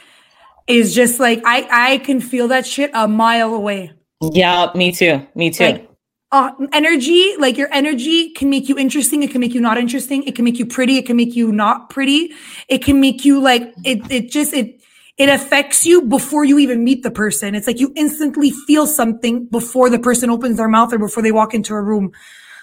[0.68, 3.92] is just like I I can feel that shit a mile away.
[4.22, 5.26] Yeah, me too.
[5.36, 5.66] Me too.
[5.66, 5.90] Like,
[6.34, 9.22] uh, energy, like your energy can make you interesting.
[9.22, 10.24] It can make you not interesting.
[10.24, 10.98] It can make you pretty.
[10.98, 12.34] It can make you not pretty.
[12.67, 14.00] It can make you like it.
[14.12, 14.82] It just it
[15.17, 17.54] it affects you before you even meet the person.
[17.54, 21.32] It's like you instantly feel something before the person opens their mouth or before they
[21.32, 22.12] walk into a room.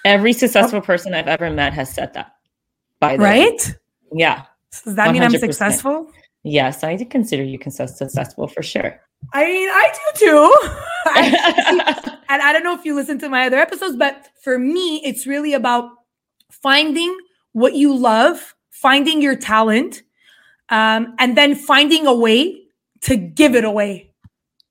[0.04, 2.34] Every successful person I've ever met has said that.
[2.98, 3.76] By the right?
[4.10, 4.20] Way.
[4.20, 4.42] Yeah.
[4.84, 5.12] Does that 100%.
[5.12, 6.10] mean I'm successful?
[6.42, 9.00] Yes, I consider you successful for sure.
[9.32, 10.54] I mean, I do too.
[11.06, 15.02] I, and I don't know if you listen to my other episodes, but for me,
[15.04, 15.90] it's really about
[16.50, 17.16] finding
[17.52, 20.02] what you love, finding your talent,
[20.68, 22.62] um, and then finding a way
[23.02, 24.10] to give it away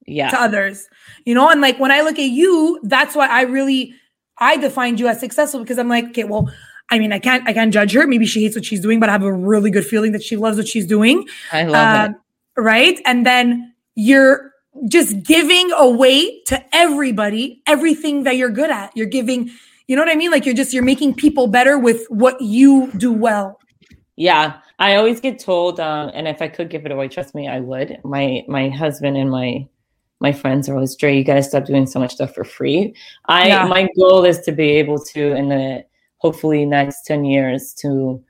[0.06, 0.30] yeah.
[0.30, 0.88] to others.
[1.26, 3.94] You know, and like when I look at you, that's why I really
[4.38, 6.52] I defined you as successful because I'm like, okay, well,
[6.90, 8.08] I mean, I can't I can't judge her.
[8.08, 10.38] Maybe she hates what she's doing, but I have a really good feeling that she
[10.38, 11.28] loves what she's doing.
[11.52, 12.62] I love uh, it.
[12.62, 13.00] Right.
[13.06, 13.69] And then
[14.00, 14.54] you're
[14.88, 18.96] just giving away to everybody everything that you're good at.
[18.96, 19.52] You're giving,
[19.88, 20.32] you know what I mean?
[20.32, 23.60] Like you're just you're making people better with what you do well.
[24.16, 24.60] Yeah.
[24.80, 27.60] I always get told, um, and if I could give it away, trust me, I
[27.60, 27.98] would.
[28.06, 29.68] My my husband and my
[30.22, 32.96] my friends are always, Dre, you gotta stop doing so much stuff for free.
[33.26, 33.66] I yeah.
[33.66, 35.84] my goal is to be able to in the
[36.20, 38.24] hopefully next 10 years to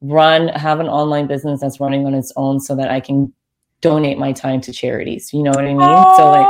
[0.00, 3.32] run have an online business that's running on its own so that I can
[3.80, 5.32] donate my time to charities.
[5.32, 5.78] You know what I mean?
[5.78, 6.16] Aww.
[6.16, 6.46] So like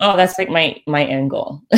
[0.00, 1.62] oh that's like my my end goal.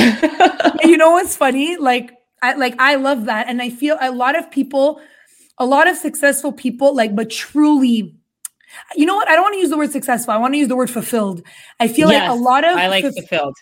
[0.85, 1.77] you know what's funny?
[1.77, 5.01] Like I like I love that and I feel a lot of people
[5.59, 8.17] a lot of successful people like but truly
[8.97, 9.29] you know what?
[9.29, 10.33] I don't want to use the word successful.
[10.33, 11.43] I want to use the word fulfilled.
[11.79, 13.57] I feel yes, like a lot of I like fulfilled.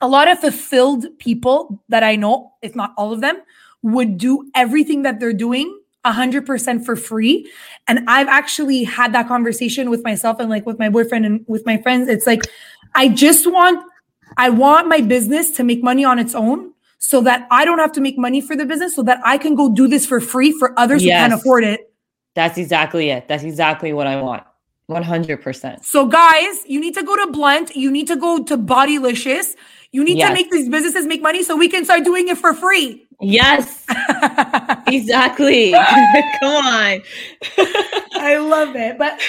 [0.00, 3.40] A lot of fulfilled people that I know, if not all of them,
[3.82, 7.50] would do everything that they're doing 100% for free.
[7.88, 11.64] And I've actually had that conversation with myself and like with my boyfriend and with
[11.66, 12.08] my friends.
[12.08, 12.42] It's like,
[12.94, 13.84] I just want,
[14.36, 17.92] I want my business to make money on its own so that I don't have
[17.92, 20.52] to make money for the business so that I can go do this for free
[20.52, 21.14] for others yes.
[21.14, 21.92] who can't afford it.
[22.34, 23.28] That's exactly it.
[23.28, 24.44] That's exactly what I want.
[24.90, 25.84] 100%.
[25.84, 27.74] So guys, you need to go to Blunt.
[27.76, 29.54] You need to go to Bodylicious.
[29.92, 30.28] You need yes.
[30.28, 33.06] to make these businesses make money so we can start doing it for free.
[33.20, 33.84] Yes.
[34.86, 35.72] exactly.
[36.40, 37.02] Come on.
[38.14, 38.96] I love it.
[38.96, 39.20] But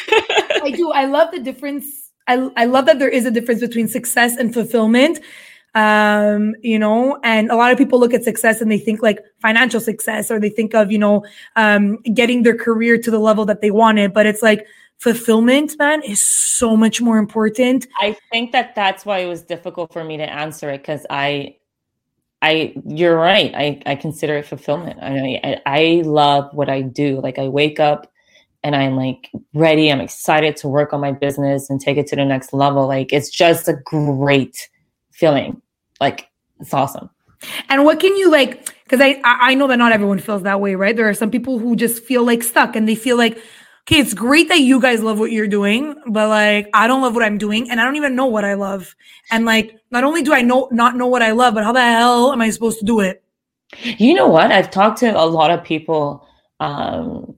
[0.63, 0.91] I do.
[0.91, 2.11] I love the difference.
[2.27, 5.19] I, I love that there is a difference between success and fulfillment.
[5.75, 9.19] Um, you know, and a lot of people look at success and they think like
[9.41, 13.43] financial success or they think of, you know, um, getting their career to the level
[13.45, 14.13] that they wanted.
[14.13, 14.65] But it's like
[14.99, 17.87] fulfillment, man, is so much more important.
[17.99, 21.57] I think that that's why it was difficult for me to answer it because I
[22.41, 23.53] I you're right.
[23.55, 24.99] I I consider it fulfillment.
[25.01, 27.19] I I, I love what I do.
[27.21, 28.11] Like I wake up
[28.63, 29.91] and I'm like ready.
[29.91, 32.87] I'm excited to work on my business and take it to the next level.
[32.87, 34.69] Like it's just a great
[35.11, 35.61] feeling.
[35.99, 36.29] Like
[36.59, 37.09] it's awesome.
[37.69, 38.73] And what can you like?
[38.83, 40.95] Because I I know that not everyone feels that way, right?
[40.95, 43.37] There are some people who just feel like stuck and they feel like
[43.87, 47.15] okay, it's great that you guys love what you're doing, but like I don't love
[47.15, 48.95] what I'm doing and I don't even know what I love.
[49.31, 51.81] And like not only do I know not know what I love, but how the
[51.81, 53.23] hell am I supposed to do it?
[53.83, 54.51] You know what?
[54.51, 56.27] I've talked to a lot of people
[56.59, 57.35] um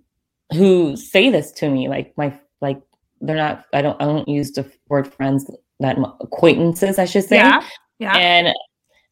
[0.53, 2.79] who say this to me like my like
[3.21, 7.37] they're not I don't I don't use the word friends that acquaintances I should say.
[7.37, 7.63] Yeah.
[7.97, 8.15] Yeah.
[8.15, 8.53] And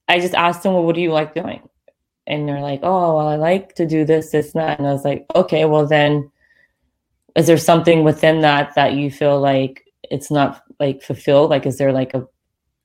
[0.09, 1.61] I just asked them, well, what do you like doing?
[2.27, 4.79] and they're like, oh, well, I like to do this, this, and that.
[4.79, 6.31] And I was like, okay, well, then
[7.35, 11.49] is there something within that that you feel like it's not like fulfilled?
[11.49, 12.25] Like, is there like a,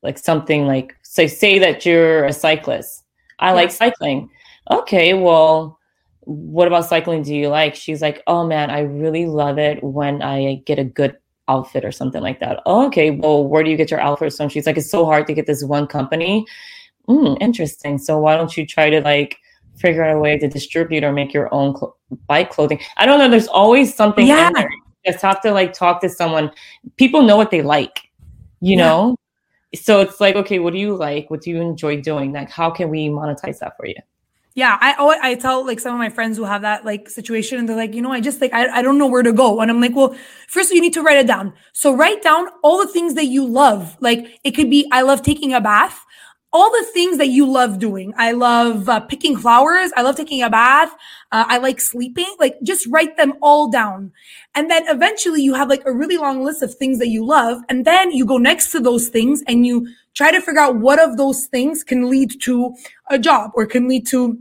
[0.01, 3.03] like something like, say, say that you're a cyclist.
[3.39, 3.53] I yeah.
[3.53, 4.29] like cycling.
[4.71, 5.77] Okay, well,
[6.21, 7.75] what about cycling do you like?
[7.75, 11.91] She's like, oh man, I really love it when I get a good outfit or
[11.91, 12.61] something like that.
[12.65, 14.49] Oh, okay, well, where do you get your outfits from?
[14.49, 16.45] She's like, it's so hard to get this one company
[17.09, 17.97] mm, interesting.
[17.97, 19.37] So why don't you try to like
[19.79, 22.79] figure out a way to distribute or make your own cl- bike clothing?
[22.97, 23.29] I don't know.
[23.29, 24.27] There's always something.
[24.27, 24.51] Yeah.
[24.57, 26.51] You just have to like talk to someone.
[26.97, 28.09] People know what they like,
[28.59, 28.85] you yeah.
[28.85, 29.15] know?
[29.75, 31.29] So it's like, okay, what do you like?
[31.29, 32.33] What do you enjoy doing?
[32.33, 33.95] Like, how can we monetize that for you?
[34.55, 37.59] Yeah, I always, I tell like some of my friends who have that like situation,
[37.59, 39.61] and they're like, you know, I just like I, I don't know where to go,
[39.61, 40.15] and I'm like, well,
[40.47, 41.53] first you need to write it down.
[41.71, 43.95] So write down all the things that you love.
[44.01, 46.03] Like it could be, I love taking a bath
[46.51, 48.13] all the things that you love doing.
[48.17, 49.91] I love uh, picking flowers.
[49.95, 50.91] I love taking a bath.
[51.31, 52.33] Uh, I like sleeping.
[52.39, 54.11] Like just write them all down.
[54.55, 57.61] And then eventually you have like a really long list of things that you love.
[57.69, 60.99] And then you go next to those things and you try to figure out what
[60.99, 62.73] of those things can lead to
[63.09, 64.39] a job or can lead to,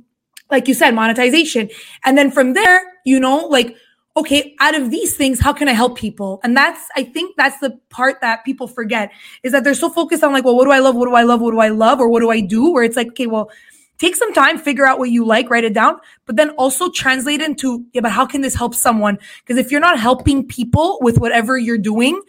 [0.51, 1.69] like you said, monetization.
[2.05, 3.77] And then from there, you know, like
[4.19, 6.41] okay, out of these things, how can I help people?
[6.43, 9.11] And that's, I think that's the part that people forget
[9.43, 10.95] is that they're so focused on like, well, what do I love?
[10.95, 11.41] What do I love?
[11.41, 12.01] What do I love?
[12.01, 12.71] Or what do I do?
[12.73, 13.51] Where it's like, okay, well,
[13.99, 17.41] take some time, figure out what you like, write it down, but then also translate
[17.41, 19.19] into, yeah, but how can this help someone?
[19.41, 22.21] Because if you're not helping people with whatever you're doing,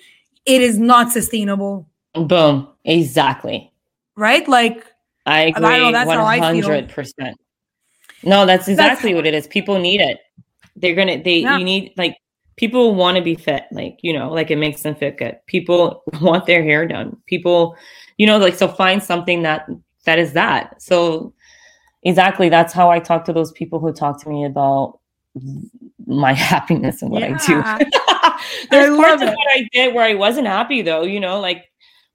[0.45, 1.87] it is not sustainable.
[2.13, 2.67] Boom.
[2.85, 3.71] Exactly.
[4.15, 4.47] Right?
[4.47, 4.83] Like,
[5.25, 5.65] I agree.
[5.65, 7.33] I know, that's 100%.
[8.23, 9.47] No, that's exactly that's, what it is.
[9.47, 10.19] People need it.
[10.79, 11.57] They're gonna they yeah.
[11.57, 12.17] you need like
[12.55, 15.37] people want to be fit, like you know, like it makes them fit good.
[15.47, 17.17] People want their hair done.
[17.25, 17.75] People,
[18.17, 19.67] you know, like so find something that
[20.05, 20.81] that is that.
[20.81, 21.33] So
[22.03, 24.99] exactly that's how I talk to those people who talk to me about
[26.05, 27.37] my happiness and what yeah.
[27.39, 27.87] I do.
[28.71, 31.65] There's I parts of what I did where I wasn't happy though, you know, like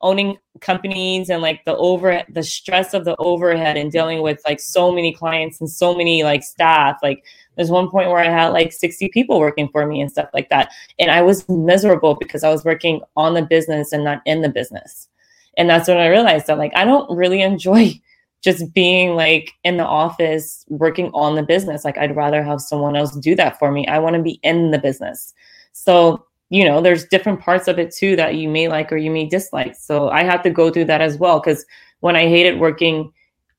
[0.00, 4.60] owning companies and like the over the stress of the overhead and dealing with like
[4.60, 7.24] so many clients and so many like staff like
[7.56, 10.48] there's one point where I had like 60 people working for me and stuff like
[10.48, 10.70] that.
[10.98, 14.48] And I was miserable because I was working on the business and not in the
[14.48, 15.08] business.
[15.56, 18.00] And that's when I realized that like I don't really enjoy
[18.42, 21.84] just being like in the office working on the business.
[21.84, 23.86] Like I'd rather have someone else do that for me.
[23.86, 25.32] I want to be in the business.
[25.72, 29.10] So, you know, there's different parts of it too that you may like or you
[29.10, 29.76] may dislike.
[29.76, 31.64] So I had to go through that as well because
[32.00, 33.10] when I hated working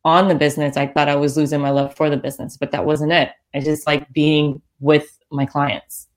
[0.06, 2.86] on the business, I thought I was losing my love for the business, but that
[2.86, 3.32] wasn't it.
[3.56, 6.08] I just like being with my clients.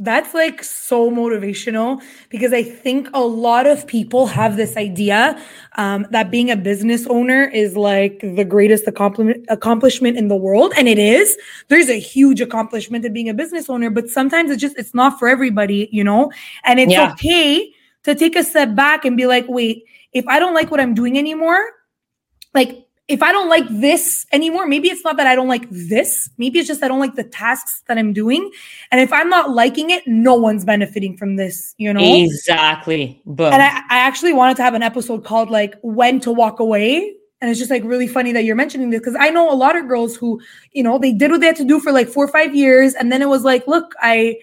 [0.00, 5.40] That's like so motivational because I think a lot of people have this idea
[5.76, 10.88] um, that being a business owner is like the greatest accomplishment in the world, and
[10.88, 11.38] it is.
[11.68, 15.16] There's a huge accomplishment in being a business owner, but sometimes it's just it's not
[15.16, 16.32] for everybody, you know.
[16.64, 17.12] And it's yeah.
[17.12, 17.72] okay
[18.02, 20.94] to take a step back and be like, wait, if I don't like what I'm
[20.94, 21.70] doing anymore,
[22.54, 26.30] like if I don't like this anymore, maybe it's not that I don't like this.
[26.38, 28.50] Maybe it's just I don't like the tasks that I'm doing.
[28.90, 32.00] And if I'm not liking it, no one's benefiting from this, you know?
[32.00, 33.20] Exactly.
[33.26, 33.52] Boom.
[33.52, 37.14] And I, I actually wanted to have an episode called like when to walk away.
[37.42, 39.76] And it's just like really funny that you're mentioning this because I know a lot
[39.76, 40.40] of girls who,
[40.72, 42.94] you know, they did what they had to do for like four or five years.
[42.94, 44.36] And then it was like, look, I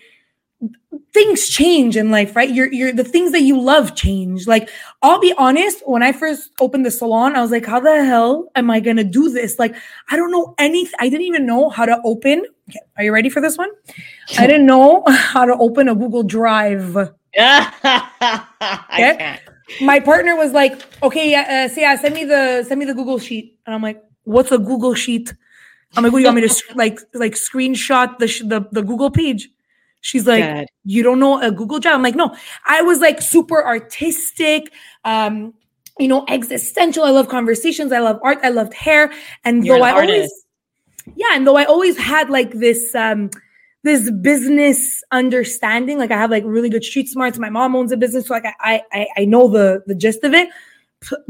[1.14, 2.50] things change in life, right?
[2.50, 4.48] You're, you're the things that you love change.
[4.48, 4.70] Like,
[5.02, 8.50] I'll be honest, when I first opened the salon, I was like, how the hell
[8.56, 9.60] am I going to do this?
[9.60, 9.76] Like,
[10.10, 10.94] I don't know anything.
[11.00, 12.46] I didn't even know how to open.
[12.70, 13.70] Okay, are you ready for this one?
[14.38, 16.96] I didn't know how to open a Google Drive.
[16.96, 17.10] okay?
[19.82, 22.94] My partner was like, okay, yeah, uh, so yeah, send me the, send me the
[22.94, 23.58] Google sheet.
[23.66, 25.34] And I'm like, what's a Google sheet?
[25.96, 29.12] I'm like, what do you want me to like, like screenshot the, the, the Google
[29.12, 29.50] page?
[30.02, 30.68] She's like, Dad.
[30.84, 31.96] you don't know a Google Drive?
[31.96, 32.36] I'm like, no.
[32.66, 34.74] I was like super artistic,
[35.06, 35.54] um,
[36.00, 37.04] you know, existential.
[37.04, 37.92] I love conversations.
[37.92, 38.40] I love art.
[38.44, 39.12] I loved hair.
[39.44, 40.14] And You're though I artist.
[40.16, 40.46] always,
[41.16, 43.30] yeah, and though I always had like this, um,
[43.84, 47.40] this business understanding, like I have like really good street smarts.
[47.40, 50.34] My mom owns a business, so like I I I know the the gist of
[50.34, 50.50] it.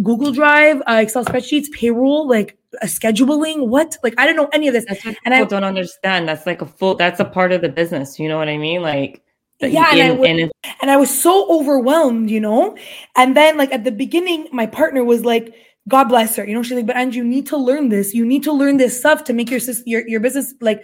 [0.04, 3.68] Google Drive, uh, Excel spreadsheets, payroll, like a scheduling.
[3.68, 3.98] What?
[4.04, 4.86] Like I don't know any of this.
[4.88, 6.28] That's what and I don't understand.
[6.28, 6.96] That's like a full.
[6.96, 8.20] That's a part of the business.
[8.20, 8.82] You know what I mean?
[8.82, 9.22] Like
[9.62, 10.52] yeah, in, and, I was, in,
[10.82, 12.76] and I was so overwhelmed, you know.
[13.16, 15.54] And then like at the beginning, my partner was like.
[15.88, 16.46] God bless her.
[16.46, 18.14] You know, she's like, but Andrew, you need to learn this.
[18.14, 20.84] You need to learn this stuff to make your your your business like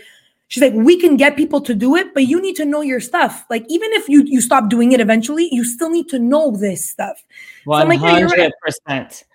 [0.49, 3.01] She's like, we can get people to do it, but you need to know your
[3.01, 3.45] stuff.
[3.49, 6.89] Like, even if you you stop doing it eventually, you still need to know this
[6.89, 7.23] stuff.
[7.65, 9.25] One hundred percent.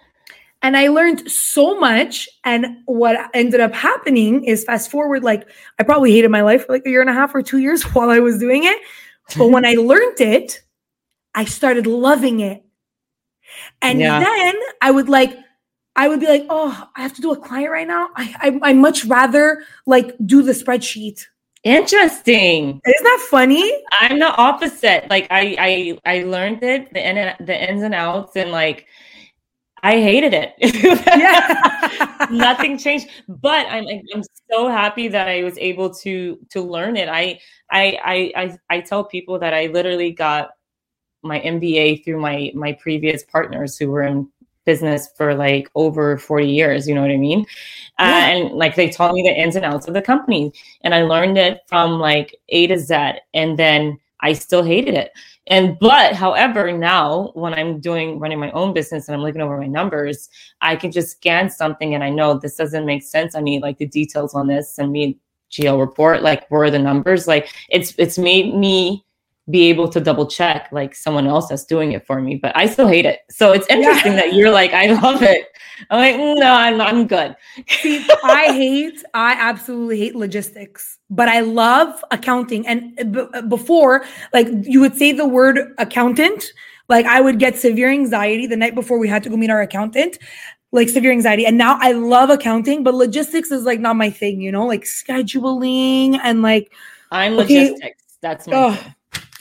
[0.63, 2.29] And I learned so much.
[2.45, 5.49] And what ended up happening is fast forward, like
[5.79, 7.83] I probably hated my life for like a year and a half or two years
[7.95, 8.79] while I was doing it.
[9.37, 10.63] But when I learned it,
[11.35, 12.63] I started loving it.
[13.81, 14.21] And Yeah.
[14.21, 15.37] then I would like,
[15.95, 18.09] I would be like, oh, I have to do a client right now.
[18.17, 21.27] I, I I much rather like do the spreadsheet.
[21.65, 22.81] Interesting.
[22.85, 23.73] Isn't that funny?
[24.01, 25.09] I'm the opposite.
[25.11, 28.87] Like I I I learned it, the in the ins and outs, and like
[29.83, 30.55] I hated it.
[31.19, 32.27] Yeah.
[32.31, 33.09] Nothing changed.
[33.29, 37.09] But I'm I'm so happy that I was able to to learn it.
[37.09, 37.39] I
[37.71, 40.51] I I I, I tell people that I literally got
[41.23, 44.29] my MBA through my my previous partners who were in
[44.65, 47.45] business for like over 40 years you know what i mean?
[47.99, 50.53] Uh, and like they taught me the ins and outs of the company
[50.83, 55.13] and i learned it from like a to z and then i still hated it.
[55.49, 59.59] And but however now when i'm doing running my own business and i'm looking over
[59.59, 60.29] my numbers
[60.61, 63.35] i can just scan something and i know this doesn't make sense.
[63.35, 65.19] I need like the details on this and me
[65.53, 67.29] gl report like where are the numbers?
[67.29, 69.05] Like it's it's made me
[69.53, 72.67] be able to double check like someone else that's doing it for me but i
[72.67, 73.21] still hate it.
[73.31, 75.47] So it's interesting that you're like i love it.
[75.91, 77.37] I'm like "Mm, no i'm, I'm good.
[77.83, 82.67] See, I hate, I absolutely hate logistics, but I love accounting.
[82.67, 86.53] And b- before, like you would say the word accountant,
[86.89, 89.61] like I would get severe anxiety the night before we had to go meet our
[89.63, 90.19] accountant,
[90.71, 91.45] like severe anxiety.
[91.45, 94.83] And now I love accounting, but logistics is like not my thing, you know, like
[94.85, 96.73] scheduling and like,
[97.11, 97.71] i'm Okay.
[97.71, 98.19] logistics.
[98.21, 98.93] That's my oh,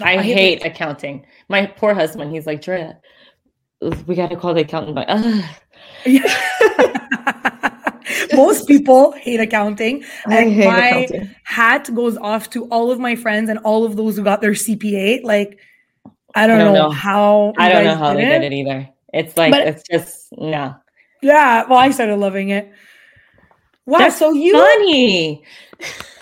[0.01, 0.19] thing.
[0.19, 1.25] I, hate, accounting.
[1.49, 2.99] My poor husband, he's like, Drea,
[4.07, 4.97] we got to call the accountant.
[5.07, 5.43] Ugh,
[6.05, 6.97] Yeah.
[8.33, 10.03] Most people hate accounting.
[10.27, 11.35] I And hate my accounting.
[11.43, 14.51] hat goes off to all of my friends and all of those who got their
[14.51, 15.23] CPA.
[15.23, 15.59] Like,
[16.35, 16.89] I don't, don't know, know.
[16.91, 17.53] how.
[17.57, 18.89] I don't know how they did it either.
[19.13, 20.75] It's like, But- it's just, no.
[21.21, 22.71] Yeah, well, I started loving it.
[23.85, 25.43] Wow, That's so you, Funny.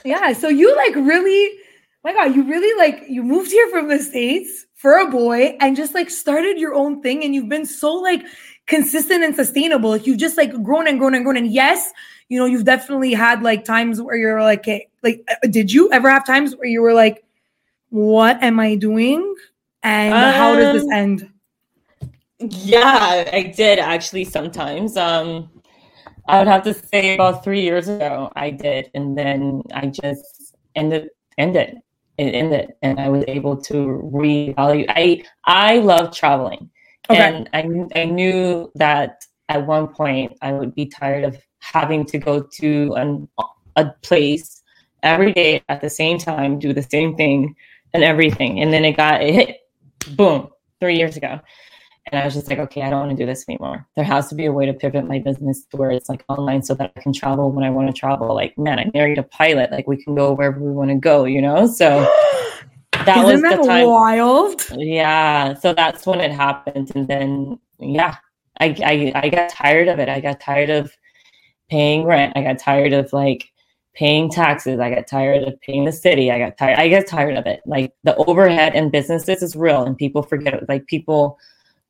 [0.04, 1.59] yeah, so you like really,
[2.04, 5.76] my God, you really like you moved here from the states for a boy and
[5.76, 8.24] just like started your own thing, and you've been so like
[8.68, 9.90] consistent and sustainable.
[9.90, 11.38] Like you've just like grown and grown and grown.
[11.38, 11.92] And yes,
[12.30, 15.92] you know, you've definitely had like times where you're like, hey, like, uh, did you
[15.92, 17.24] ever have times where you were like,
[17.90, 19.36] what am I doing?
[19.84, 21.30] And how does this Um, end?
[22.40, 24.96] Yeah, I did actually sometimes.
[24.96, 25.50] Um,
[26.28, 30.56] I would have to say about three years ago, I did, and then I just
[30.76, 31.80] ended ended
[32.20, 33.76] it ended, and I was able to
[34.14, 34.86] revalue.
[34.90, 36.70] I I love traveling,
[37.10, 37.20] Okay.
[37.20, 37.62] and I
[38.02, 42.94] I knew that at one point I would be tired of having to go to
[42.96, 43.28] an,
[43.76, 44.62] a place
[45.02, 47.56] every day at the same time, do the same thing
[47.94, 49.58] and everything, and then it got it hit,
[50.16, 50.50] boom,
[50.80, 51.40] three years ago.
[52.08, 53.88] And I was just like, okay, I don't want to do this anymore.
[53.96, 56.64] There has to be a way to pivot my business to where it's like online
[56.64, 58.34] so that I can travel when I want to travel.
[58.34, 59.72] Like, man, I married a pilot.
[59.72, 61.68] Like, we can go wherever we want to go, you know?
[61.68, 62.10] So
[62.92, 63.88] that Isn't was that the time.
[63.88, 64.66] wild?
[64.72, 65.54] Yeah.
[65.54, 66.92] So that's when it happened.
[66.96, 68.16] And then, yeah,
[68.60, 70.10] I, I, I got tired of it.
[70.10, 70.92] I got tired of
[71.70, 72.34] paying rent.
[72.36, 73.50] I got tired of like
[73.94, 74.80] paying taxes.
[74.80, 76.32] I got tired of paying the city.
[76.32, 76.80] I got tired.
[76.80, 77.62] I got tired of it.
[77.66, 80.66] Like the overhead in businesses is real and people forget it.
[80.68, 81.38] Like people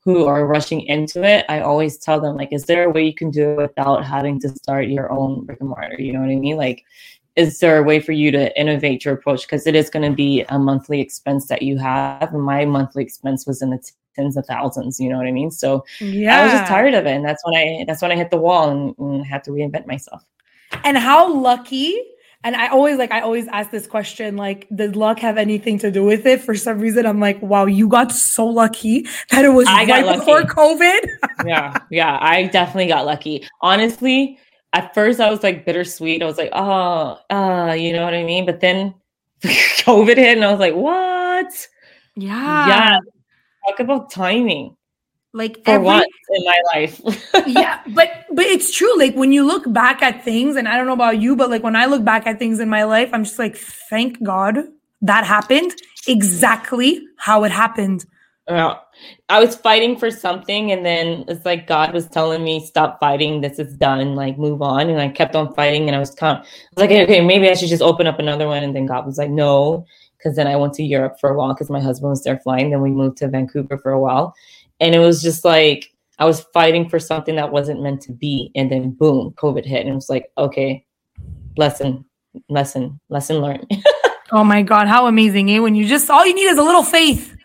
[0.03, 3.13] who are rushing into it, I always tell them, like, is there a way you
[3.13, 5.95] can do it without having to start your own brick and mortar?
[5.99, 6.57] You know what I mean?
[6.57, 6.85] Like,
[7.35, 9.41] is there a way for you to innovate your approach?
[9.41, 12.33] Because it is going to be a monthly expense that you have.
[12.33, 14.99] And my monthly expense was in the t- tens of thousands.
[14.99, 15.51] You know what I mean?
[15.51, 16.39] So Yeah.
[16.39, 18.37] I was just tired of it, and that's when I that's when I hit the
[18.37, 20.23] wall and, and had to reinvent myself.
[20.83, 22.01] And how lucky,
[22.43, 25.91] and I always like, I always ask this question like, did luck have anything to
[25.91, 26.41] do with it?
[26.41, 30.05] For some reason, I'm like, wow, you got so lucky that it was I got
[30.05, 30.49] right before lucky.
[30.49, 31.09] COVID.
[31.45, 33.45] yeah, yeah, I definitely got lucky.
[33.61, 34.39] Honestly,
[34.71, 36.23] at first I was like bittersweet.
[36.23, 38.45] I was like, oh, uh, you know what I mean?
[38.45, 38.93] But then
[39.43, 41.67] COVID hit, and I was like, what?
[42.15, 42.67] Yeah.
[42.67, 42.99] Yeah.
[43.67, 44.77] Talk about timing
[45.33, 47.01] Like for every, once in my life.
[47.47, 48.97] yeah, but but it's true.
[48.97, 51.63] Like when you look back at things, and I don't know about you, but like
[51.63, 54.57] when I look back at things in my life, I'm just like, thank God
[55.01, 55.73] that happened
[56.07, 58.05] exactly how it happened.
[58.47, 58.77] Yeah.
[59.29, 63.41] I was fighting for something, and then it's like God was telling me, "Stop fighting.
[63.41, 64.15] This is done.
[64.15, 66.89] Like, move on." And I kept on fighting, and I was kind of I was
[66.89, 69.29] like, "Okay, maybe I should just open up another one." And then God was like,
[69.29, 69.85] "No,"
[70.17, 72.71] because then I went to Europe for a while because my husband was there flying.
[72.71, 74.35] Then we moved to Vancouver for a while,
[74.79, 78.51] and it was just like I was fighting for something that wasn't meant to be,
[78.55, 80.85] and then boom, COVID hit, and it was like, okay,
[81.57, 82.05] lesson,
[82.49, 83.69] lesson, lesson learned.
[84.31, 85.57] Oh my God, how amazing, eh?
[85.59, 87.35] When you just all you need is a little faith.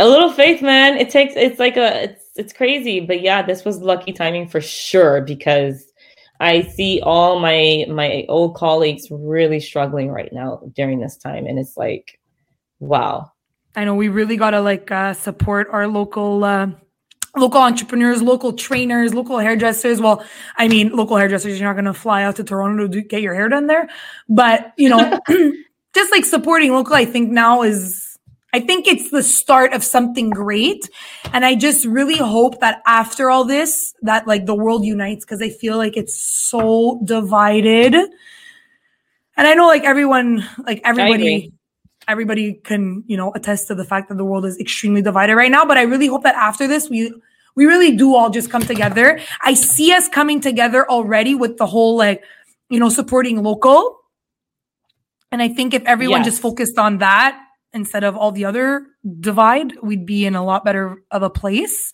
[0.00, 3.64] a little faith man it takes it's like a it's it's crazy, but yeah, this
[3.64, 5.92] was lucky timing for sure because
[6.40, 11.58] I see all my my old colleagues really struggling right now during this time, and
[11.58, 12.18] it's like,
[12.80, 13.30] wow.
[13.76, 16.42] I know we really gotta like uh, support our local.
[16.42, 16.68] Uh,
[17.36, 20.00] local entrepreneurs, local trainers, local hairdressers.
[20.00, 20.24] Well,
[20.56, 23.34] I mean, local hairdressers, you're not going to fly out to Toronto to get your
[23.34, 23.88] hair done there.
[24.28, 25.18] But, you know,
[25.94, 28.18] just like supporting local, I think now is,
[28.52, 30.90] I think it's the start of something great.
[31.32, 35.40] And I just really hope that after all this, that like the world unites because
[35.40, 37.94] I feel like it's so divided.
[37.94, 38.10] And
[39.46, 41.54] I know like everyone, like everybody,
[42.12, 45.50] everybody can, you know, attest to the fact that the world is extremely divided right
[45.50, 45.64] now.
[45.64, 47.12] But I really hope that after this, we
[47.54, 49.20] we really do all just come together.
[49.42, 52.22] I see us coming together already with the whole like,
[52.68, 53.98] you know, supporting local.
[55.30, 56.26] And I think if everyone yes.
[56.26, 57.38] just focused on that
[57.72, 58.86] instead of all the other
[59.20, 61.92] divide, we'd be in a lot better of a place.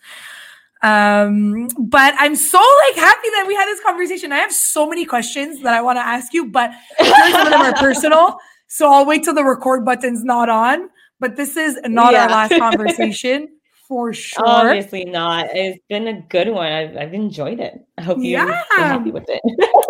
[0.82, 4.32] Um, but I'm so like happy that we had this conversation.
[4.32, 7.60] I have so many questions that I want to ask you, but some of them
[7.60, 8.38] are personal.
[8.68, 10.88] So I'll wait till the record button's not on.
[11.20, 12.24] But this is not yeah.
[12.24, 13.48] our last conversation
[13.88, 14.46] for sure.
[14.46, 15.46] Obviously not.
[15.52, 16.70] It's been a good one.
[16.70, 17.74] I've, I've enjoyed it.
[17.96, 18.62] I hope you're yeah.
[18.76, 19.40] happy with it.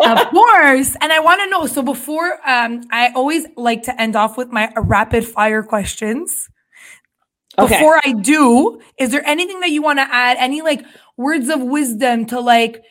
[0.05, 0.95] of course.
[1.01, 1.67] And I want to know.
[1.67, 6.49] So before, um, I always like to end off with my rapid fire questions.
[7.57, 7.75] Okay.
[7.75, 10.37] Before I do, is there anything that you want to add?
[10.37, 10.85] Any like
[11.17, 12.81] words of wisdom to like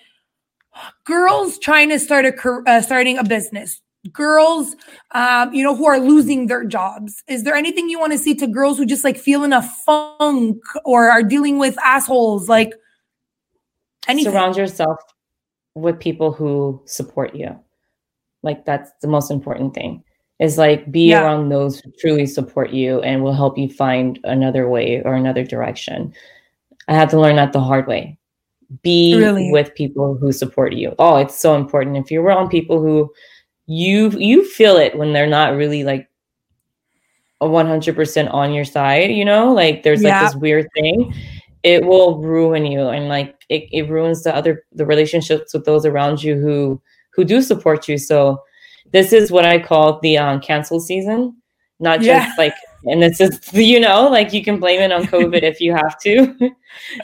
[1.07, 3.81] girls trying to start a uh, starting a business?
[4.13, 4.77] Girls
[5.13, 7.23] um, you know who are losing their jobs?
[7.29, 9.63] Is there anything you want to see to girls who just like feel in a
[9.63, 12.49] funk or are dealing with assholes?
[12.49, 12.73] Like
[14.07, 14.33] anything.
[14.33, 14.99] Surround yourself
[15.75, 17.59] with people who support you.
[18.43, 20.05] Like that's the most important thing.
[20.39, 21.23] Is like be yeah.
[21.23, 25.45] around those who truly support you and will help you find another way or another
[25.45, 26.13] direction.
[26.87, 28.19] I had to learn that the hard way.
[28.83, 29.51] Be really?
[29.51, 30.95] with people who support you.
[30.99, 31.97] Oh it's so important.
[31.97, 33.11] If you're around people who
[33.69, 36.09] you you feel it when they're not really like
[37.43, 40.23] a 100% on your side you know like there's yeah.
[40.23, 41.15] like this weird thing
[41.63, 45.85] it will ruin you and like it, it ruins the other the relationships with those
[45.85, 46.81] around you who
[47.13, 48.43] who do support you so
[48.93, 51.37] this is what i call the um, cancel season
[51.79, 52.35] not just yeah.
[52.39, 52.55] like
[52.85, 55.99] and this is you know like you can blame it on covid if you have
[56.01, 56.35] to.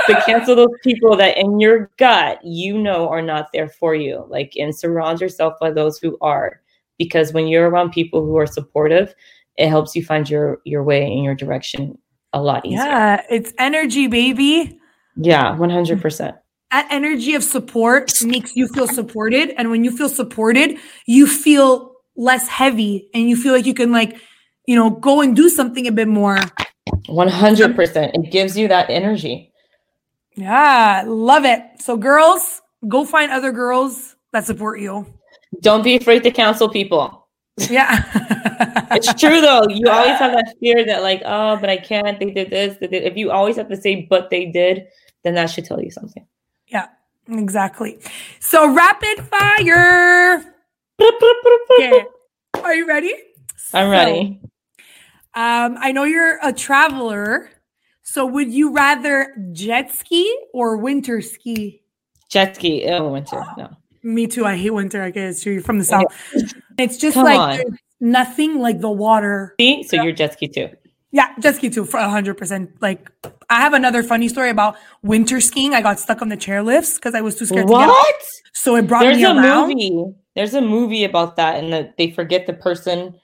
[0.06, 4.24] But cancel those people that in your gut you know are not there for you.
[4.28, 6.60] Like and surround yourself by those who are.
[6.96, 9.14] Because when you're around people who are supportive
[9.56, 11.98] it helps you find your your way in your direction
[12.32, 12.78] a lot easier.
[12.78, 14.78] Yeah it's energy baby.
[15.16, 16.38] Yeah 100%
[16.70, 19.54] that energy of support makes you feel supported.
[19.56, 23.90] And when you feel supported you feel less heavy and you feel like you can
[23.90, 24.20] like
[24.66, 26.38] you know, go and do something a bit more.
[27.08, 28.10] 100%.
[28.14, 29.52] It gives you that energy.
[30.34, 31.62] Yeah, love it.
[31.80, 35.06] So, girls, go find other girls that support you.
[35.60, 37.28] Don't be afraid to counsel people.
[37.70, 38.02] Yeah.
[38.90, 39.68] it's true though.
[39.68, 42.18] You always have that fear that, like, oh, but I can't.
[42.18, 42.76] They did this.
[42.78, 43.04] They did.
[43.04, 44.88] If you always have to say, but they did,
[45.22, 46.26] then that should tell you something.
[46.66, 46.88] Yeah,
[47.28, 48.00] exactly.
[48.40, 50.44] So, rapid fire.
[51.00, 52.04] okay.
[52.62, 53.14] Are you ready?
[53.72, 54.40] I'm so, ready.
[55.34, 57.50] Um, I know you're a traveler.
[58.02, 61.82] So would you rather jet ski or winter ski?
[62.28, 62.86] Jet ski.
[62.88, 63.44] Oh, winter.
[63.56, 63.70] No.
[64.02, 64.44] Me too.
[64.44, 65.02] I hate winter.
[65.02, 66.04] I guess you're from the south.
[66.78, 67.66] It's just Come like
[68.00, 69.54] nothing like the water.
[69.58, 69.82] See?
[69.84, 70.68] So you're jet ski too.
[71.10, 72.70] Yeah, jet ski too for hundred percent.
[72.82, 73.10] Like
[73.48, 75.72] I have another funny story about winter skiing.
[75.72, 77.82] I got stuck on the chairlifts because I was too scared what?
[77.82, 77.92] to get.
[77.92, 78.22] What?
[78.52, 79.36] So it brought There's me around.
[79.42, 80.14] There's a Movie.
[80.34, 83.14] There's a movie about that, and the, they forget the person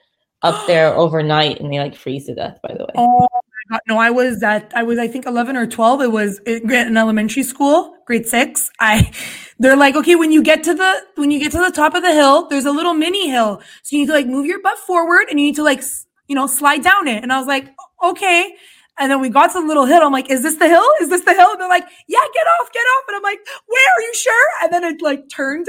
[0.43, 3.81] up there overnight and they like freeze to death by the way oh my god
[3.87, 7.43] no i was at i was i think 11 or 12 it was in elementary
[7.43, 9.11] school grade six i
[9.59, 12.01] they're like okay when you get to the when you get to the top of
[12.01, 14.77] the hill there's a little mini hill so you need to like move your butt
[14.79, 15.83] forward and you need to like
[16.27, 17.69] you know slide down it and i was like
[18.03, 18.53] okay
[18.99, 20.01] and then we got to the little hill.
[20.03, 20.85] I'm like, is this the hill?
[21.01, 21.51] Is this the hill?
[21.51, 23.05] And they're like, yeah, get off, get off.
[23.07, 24.47] And I'm like, where are you sure?
[24.61, 25.65] And then it like turned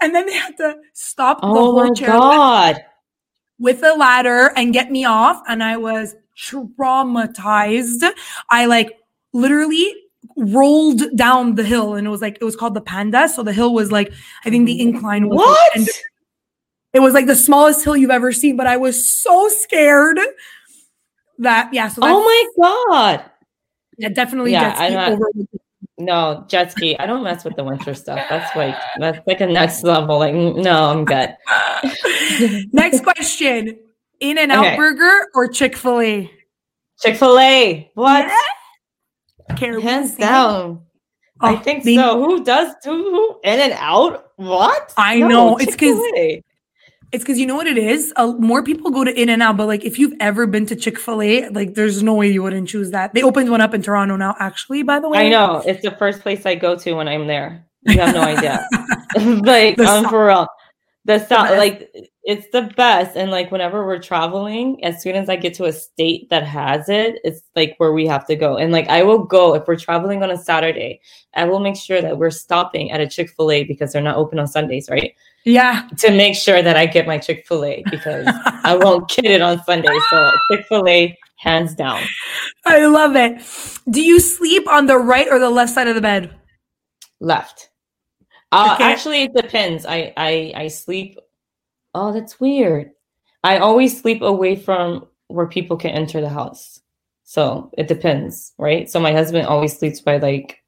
[0.00, 2.08] and then they had to stop the oh whole chair.
[2.08, 2.84] God
[3.58, 5.42] with a ladder and get me off.
[5.48, 8.04] And I was traumatized.
[8.50, 8.98] I like
[9.32, 9.94] literally
[10.36, 13.28] rolled down the hill and it was like, it was called the panda.
[13.28, 14.12] So the hill was like,
[14.44, 15.38] I think the incline was.
[15.38, 15.76] What?
[15.76, 15.88] Like,
[16.92, 20.18] it was like the smallest hill you've ever seen, but I was so scared
[21.38, 21.88] that, yeah.
[21.88, 23.24] So oh my God.
[23.96, 25.30] Yeah, definitely yeah, jet ski over
[25.98, 26.98] no, jet ski.
[26.98, 28.20] I don't mess with the winter stuff.
[28.28, 30.18] That's like that's like a next level.
[30.18, 31.36] Like, no, I'm good.
[32.72, 33.78] next question:
[34.20, 34.76] In and Out okay.
[34.76, 36.30] Burger or Chick Fil A?
[37.00, 37.90] Chick Fil A.
[37.94, 38.26] What?
[38.26, 39.80] Yeah?
[39.80, 40.80] Hands down.
[41.40, 42.24] I oh, think so.
[42.24, 44.32] Who does who, in and out?
[44.36, 44.92] What?
[44.96, 45.56] I no, know.
[45.58, 46.00] It's because
[47.14, 48.12] it's because you know what it is.
[48.16, 50.76] Uh, more people go to In and Out, but like if you've ever been to
[50.76, 53.14] Chick Fil A, like there's no way you wouldn't choose that.
[53.14, 54.34] They opened one up in Toronto now.
[54.40, 57.26] Actually, by the way, I know it's the first place I go to when I'm
[57.26, 57.64] there.
[57.82, 58.66] You have no idea.
[59.44, 60.48] like um, for real,
[61.04, 61.94] the sound like
[62.24, 63.16] it's the best.
[63.16, 66.88] And like whenever we're traveling, as soon as I get to a state that has
[66.88, 68.56] it, it's like where we have to go.
[68.56, 71.00] And like I will go if we're traveling on a Saturday,
[71.34, 74.16] I will make sure that we're stopping at a Chick Fil A because they're not
[74.16, 75.14] open on Sundays, right?
[75.44, 75.86] Yeah.
[75.98, 79.42] To make sure that I get my Chick Fil A because I won't get it
[79.42, 79.96] on Sunday.
[80.08, 82.02] So Chick Fil A, hands down.
[82.64, 83.42] I love it.
[83.90, 86.34] Do you sleep on the right or the left side of the bed?
[87.20, 87.68] Left.
[88.50, 88.84] Uh, okay.
[88.84, 89.84] Actually, it depends.
[89.84, 91.18] I, I I sleep.
[91.94, 92.90] Oh, that's weird.
[93.42, 96.80] I always sleep away from where people can enter the house.
[97.24, 98.88] So it depends, right?
[98.90, 100.58] So my husband always sleeps by like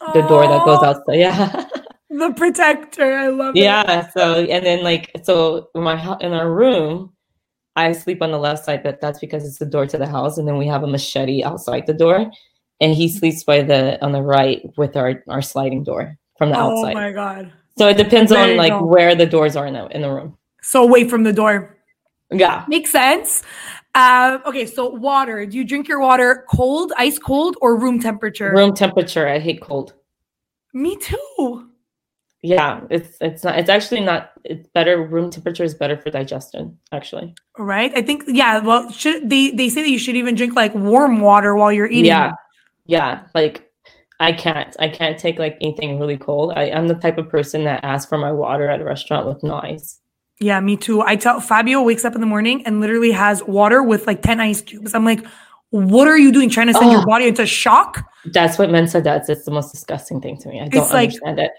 [0.00, 0.28] the Aww.
[0.28, 1.04] door that goes outside.
[1.18, 1.66] Yeah.
[2.10, 3.16] the protector.
[3.16, 3.88] I love yeah, it.
[3.88, 4.10] Yeah.
[4.10, 7.12] So and then like so in my in our room,
[7.76, 10.38] I sleep on the left side, but that's because it's the door to the house,
[10.38, 12.30] and then we have a machete outside the door,
[12.80, 16.56] and he sleeps by the on the right with our our sliding door from the
[16.56, 16.92] oh outside.
[16.92, 17.52] Oh my god!
[17.76, 18.84] So it depends there on like go.
[18.84, 20.38] where the doors are in the in the room.
[20.64, 21.76] So away from the door.
[22.30, 23.42] Yeah, makes sense.
[23.94, 25.44] Uh, okay, so water.
[25.46, 28.50] Do you drink your water cold, ice cold, or room temperature?
[28.50, 29.28] Room temperature.
[29.28, 29.92] I hate cold.
[30.72, 31.68] Me too.
[32.42, 33.58] Yeah, it's it's not.
[33.58, 34.32] It's actually not.
[34.44, 35.02] It's better.
[35.02, 36.78] Room temperature is better for digestion.
[36.92, 37.34] Actually.
[37.58, 37.92] Right.
[37.94, 38.24] I think.
[38.26, 38.58] Yeah.
[38.58, 41.86] Well, should they they say that you should even drink like warm water while you're
[41.86, 42.06] eating.
[42.06, 42.32] Yeah.
[42.86, 43.26] Yeah.
[43.34, 43.70] Like
[44.18, 44.74] I can't.
[44.78, 46.54] I can't take like anything really cold.
[46.56, 49.42] I, I'm the type of person that asks for my water at a restaurant with
[49.42, 50.00] no ice.
[50.40, 51.02] Yeah, me too.
[51.02, 54.40] I tell Fabio wakes up in the morning and literally has water with like 10
[54.40, 54.94] ice cubes.
[54.94, 55.24] I'm like,
[55.70, 56.50] what are you doing?
[56.50, 58.04] Trying to send oh, your body into shock?
[58.26, 59.28] That's what Mensa does.
[59.28, 60.60] It's the most disgusting thing to me.
[60.60, 61.52] I don't understand it.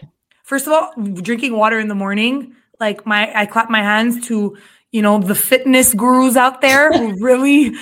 [0.44, 4.58] First of all, drinking water in the morning, like my I clap my hands to,
[4.92, 7.74] you know, the fitness gurus out there who really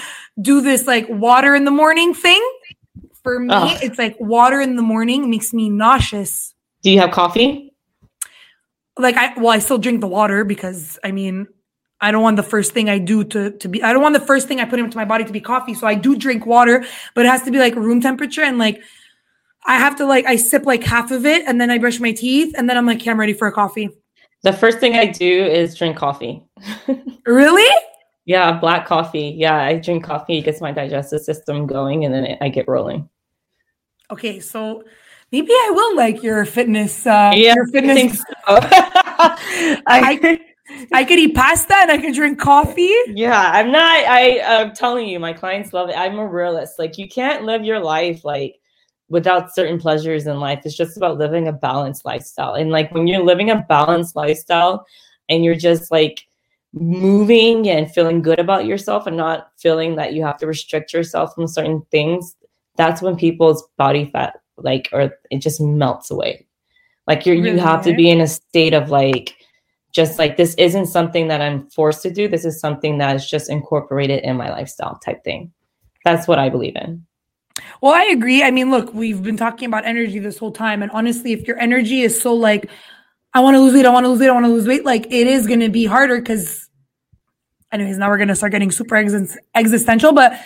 [0.41, 2.41] do this like water in the morning thing
[3.23, 3.79] for me, Ugh.
[3.81, 6.53] it's like water in the morning makes me nauseous.
[6.83, 7.72] Do you have coffee?
[8.97, 11.47] Like I well, I still drink the water because I mean,
[12.01, 14.25] I don't want the first thing I do to to be I don't want the
[14.25, 15.73] first thing I put into my body to be coffee.
[15.73, 16.85] So I do drink water,
[17.15, 18.81] but it has to be like room temperature and like
[19.65, 22.11] I have to like I sip like half of it and then I brush my
[22.11, 23.89] teeth and then I'm like, okay, I'm ready for a coffee.
[24.41, 26.43] The first thing I do is drink coffee.
[27.25, 27.73] really?
[28.25, 29.33] Yeah, black coffee.
[29.37, 33.09] Yeah, I drink coffee, it gets my digestive system going, and then I get rolling.
[34.11, 34.83] Okay, so
[35.33, 37.05] maybe I will like your fitness.
[37.05, 38.23] Uh, yeah, your fitness.
[38.47, 40.39] I, I, could,
[40.93, 42.93] I could eat pasta and I could drink coffee.
[43.07, 44.05] Yeah, I'm not.
[44.07, 45.97] I I'm telling you, my clients love it.
[45.97, 46.79] I'm a realist.
[46.79, 48.59] Like you can't live your life like
[49.09, 50.61] without certain pleasures in life.
[50.63, 52.53] It's just about living a balanced lifestyle.
[52.53, 54.85] And like when you're living a balanced lifestyle
[55.29, 56.25] and you're just like
[56.73, 61.35] moving and feeling good about yourself and not feeling that you have to restrict yourself
[61.35, 62.35] from certain things,
[62.75, 66.45] that's when people's body fat like or it just melts away.
[67.07, 67.51] Like you're really?
[67.51, 69.35] you have to be in a state of like
[69.91, 72.27] just like this isn't something that i'm forced to do.
[72.27, 75.51] This is something that is just incorporated in my lifestyle type thing.
[76.05, 77.05] That's what i believe in.
[77.81, 78.43] Well i agree.
[78.43, 81.59] I mean look we've been talking about energy this whole time and honestly if your
[81.59, 82.69] energy is so like
[83.33, 84.85] i want to lose weight i want to lose weight i want to lose weight
[84.85, 86.69] like it is going to be harder because
[87.71, 90.39] anyways now we're going to start getting super ex- existential but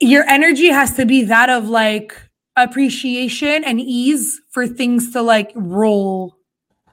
[0.00, 2.14] your energy has to be that of like
[2.56, 6.36] appreciation and ease for things to like roll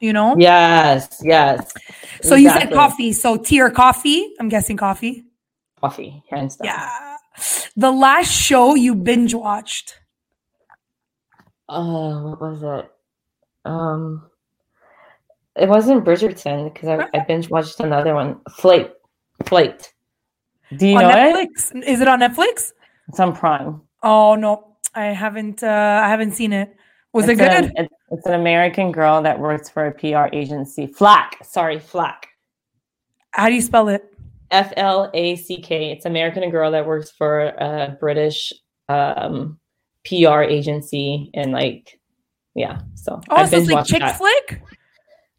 [0.00, 0.36] you know?
[0.38, 1.72] Yes yes.
[2.22, 2.42] So exactly.
[2.42, 3.12] you said coffee.
[3.12, 4.34] So tea or coffee?
[4.38, 5.24] I'm guessing coffee.
[5.80, 7.16] Coffee hands down yeah.
[7.76, 9.98] The last show you binge watched?
[11.68, 12.90] Uh what was it?
[13.64, 14.28] Um
[15.56, 18.40] it wasn't bridgerton because I, I binge watched another one.
[18.50, 18.92] Flight.
[19.44, 19.92] Flight.
[20.76, 21.74] do you on know netflix?
[21.74, 21.84] It?
[21.84, 22.72] is it on netflix?
[23.08, 23.80] It's on Prime.
[24.02, 25.62] Oh no, I haven't.
[25.62, 26.74] Uh, I haven't seen it.
[27.12, 27.88] Was it's it good?
[28.10, 30.86] It's an American girl that works for a PR agency.
[30.86, 31.38] Flack.
[31.44, 32.28] Sorry, Flack.
[33.30, 34.04] How do you spell it?
[34.50, 35.90] F L A C K.
[35.90, 38.52] It's American girl that works for a British
[38.88, 39.58] um,
[40.04, 41.98] PR agency, and like,
[42.54, 42.80] yeah.
[42.94, 44.18] So oh, so it's like chick that.
[44.18, 44.62] flick.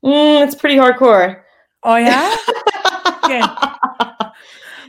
[0.03, 1.41] Mm, it's pretty hardcore.
[1.84, 2.36] Oh yeah.
[3.24, 4.12] okay.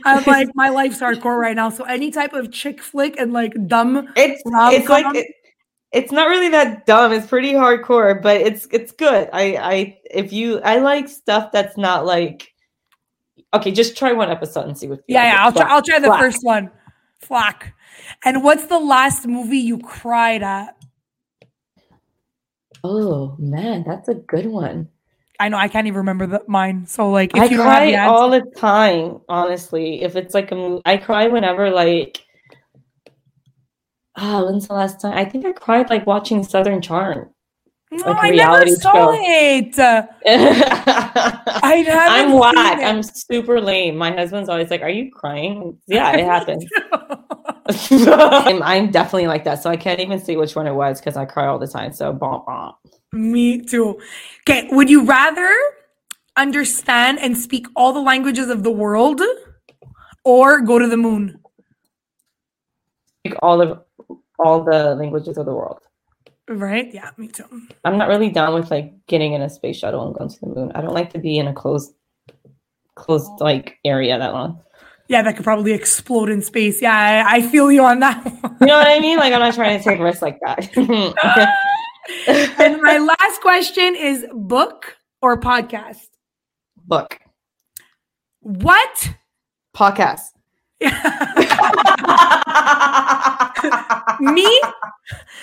[0.07, 1.69] I'm like my life's hardcore right now.
[1.69, 5.27] So any type of chick flick and like dumb it's it's like it,
[5.91, 7.11] it's not really that dumb.
[7.11, 9.29] It's pretty hardcore, but it's it's good.
[9.33, 12.53] I I if you I like stuff that's not like
[13.53, 15.01] okay, just try one episode and see what.
[15.07, 15.67] Yeah, yeah, I'll try.
[15.69, 16.71] I'll try the first one.
[17.19, 17.73] Flack.
[18.23, 20.77] And what's the last movie you cried at?
[22.83, 24.89] Oh man, that's a good one.
[25.39, 26.85] I know I can't even remember the, mine.
[26.87, 29.21] So like, if I you cry all the time.
[29.29, 32.23] Honestly, if it's like a, I cry whenever like.
[34.19, 35.15] Oh, when's the last time?
[35.15, 37.29] I think I cried like watching Southern Charm.
[37.89, 39.11] No, like I never saw show.
[39.13, 39.75] it.
[39.79, 40.07] I
[42.09, 42.79] I'm whack.
[42.83, 43.95] I'm super lame.
[43.95, 46.65] My husband's always like, "Are you crying?" Yeah, it happens.
[48.07, 51.15] I'm, I'm, definitely like that, so I can't even see which one it was because
[51.15, 51.93] I cry all the time.
[51.93, 52.73] So, bomb, bomb.
[53.17, 53.99] Me too.
[54.47, 55.51] Okay, would you rather
[56.35, 59.21] understand and speak all the languages of the world,
[60.23, 61.39] or go to the moon?
[63.19, 63.81] Speak all of
[64.39, 65.79] all the languages of the world.
[66.47, 66.93] Right?
[66.93, 67.43] Yeah, me too.
[67.83, 70.47] I'm not really down with like getting in a space shuttle and going to the
[70.47, 70.71] moon.
[70.75, 71.93] I don't like to be in a closed
[72.95, 74.61] closed like area that long.
[75.09, 76.81] Yeah, that could probably explode in space.
[76.81, 78.57] Yeah, I, I feel you on that one.
[78.61, 79.17] You know what I mean?
[79.17, 80.67] Like I'm not trying to take risks like that.
[82.27, 86.07] and my last question is book or podcast?
[86.85, 87.19] Book.
[88.39, 89.13] What?
[89.75, 90.21] Podcast.
[94.19, 94.61] me?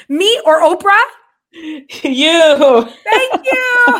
[0.08, 0.98] Me or Oprah?
[1.52, 2.88] You.
[3.04, 3.86] Thank you.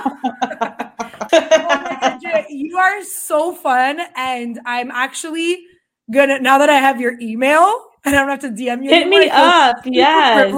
[1.33, 4.01] oh you are so fun.
[4.17, 5.65] And I'm actually
[6.11, 8.91] gonna now that I have your email and I don't have to DM you.
[8.91, 9.77] Hit anymore, me up.
[9.85, 10.53] Yes.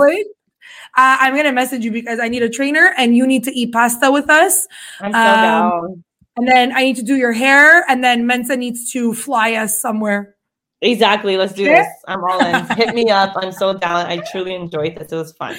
[0.97, 3.73] Uh, I'm gonna message you because I need a trainer and you need to eat
[3.73, 4.67] pasta with us.
[5.01, 6.05] I'm so um, down.
[6.39, 9.81] And then I need to do your hair, and then Mensa needs to fly us
[9.81, 10.37] somewhere.
[10.83, 11.39] Exactly.
[11.39, 11.87] Let's do this.
[12.07, 12.67] I'm all in.
[12.77, 13.33] Hit me up.
[13.37, 14.07] I'm so down.
[14.07, 15.11] I truly enjoyed this.
[15.11, 15.57] It was fun.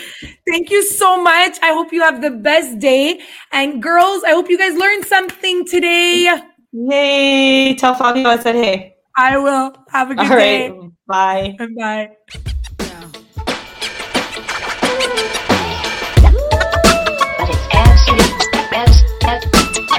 [0.48, 1.58] Thank you so much.
[1.64, 3.20] I hope you have the best day.
[3.52, 6.40] And girls, I hope you guys learned something today.
[6.72, 7.76] Yay.
[7.76, 8.96] Tell Fabio I said hey.
[9.16, 9.74] I will.
[9.90, 10.70] Have a good all day.
[10.70, 10.92] Right.
[11.08, 11.58] Bye.
[11.76, 12.54] Bye.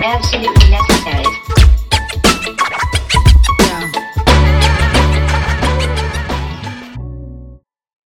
[0.02, 1.37] Absolutely necessary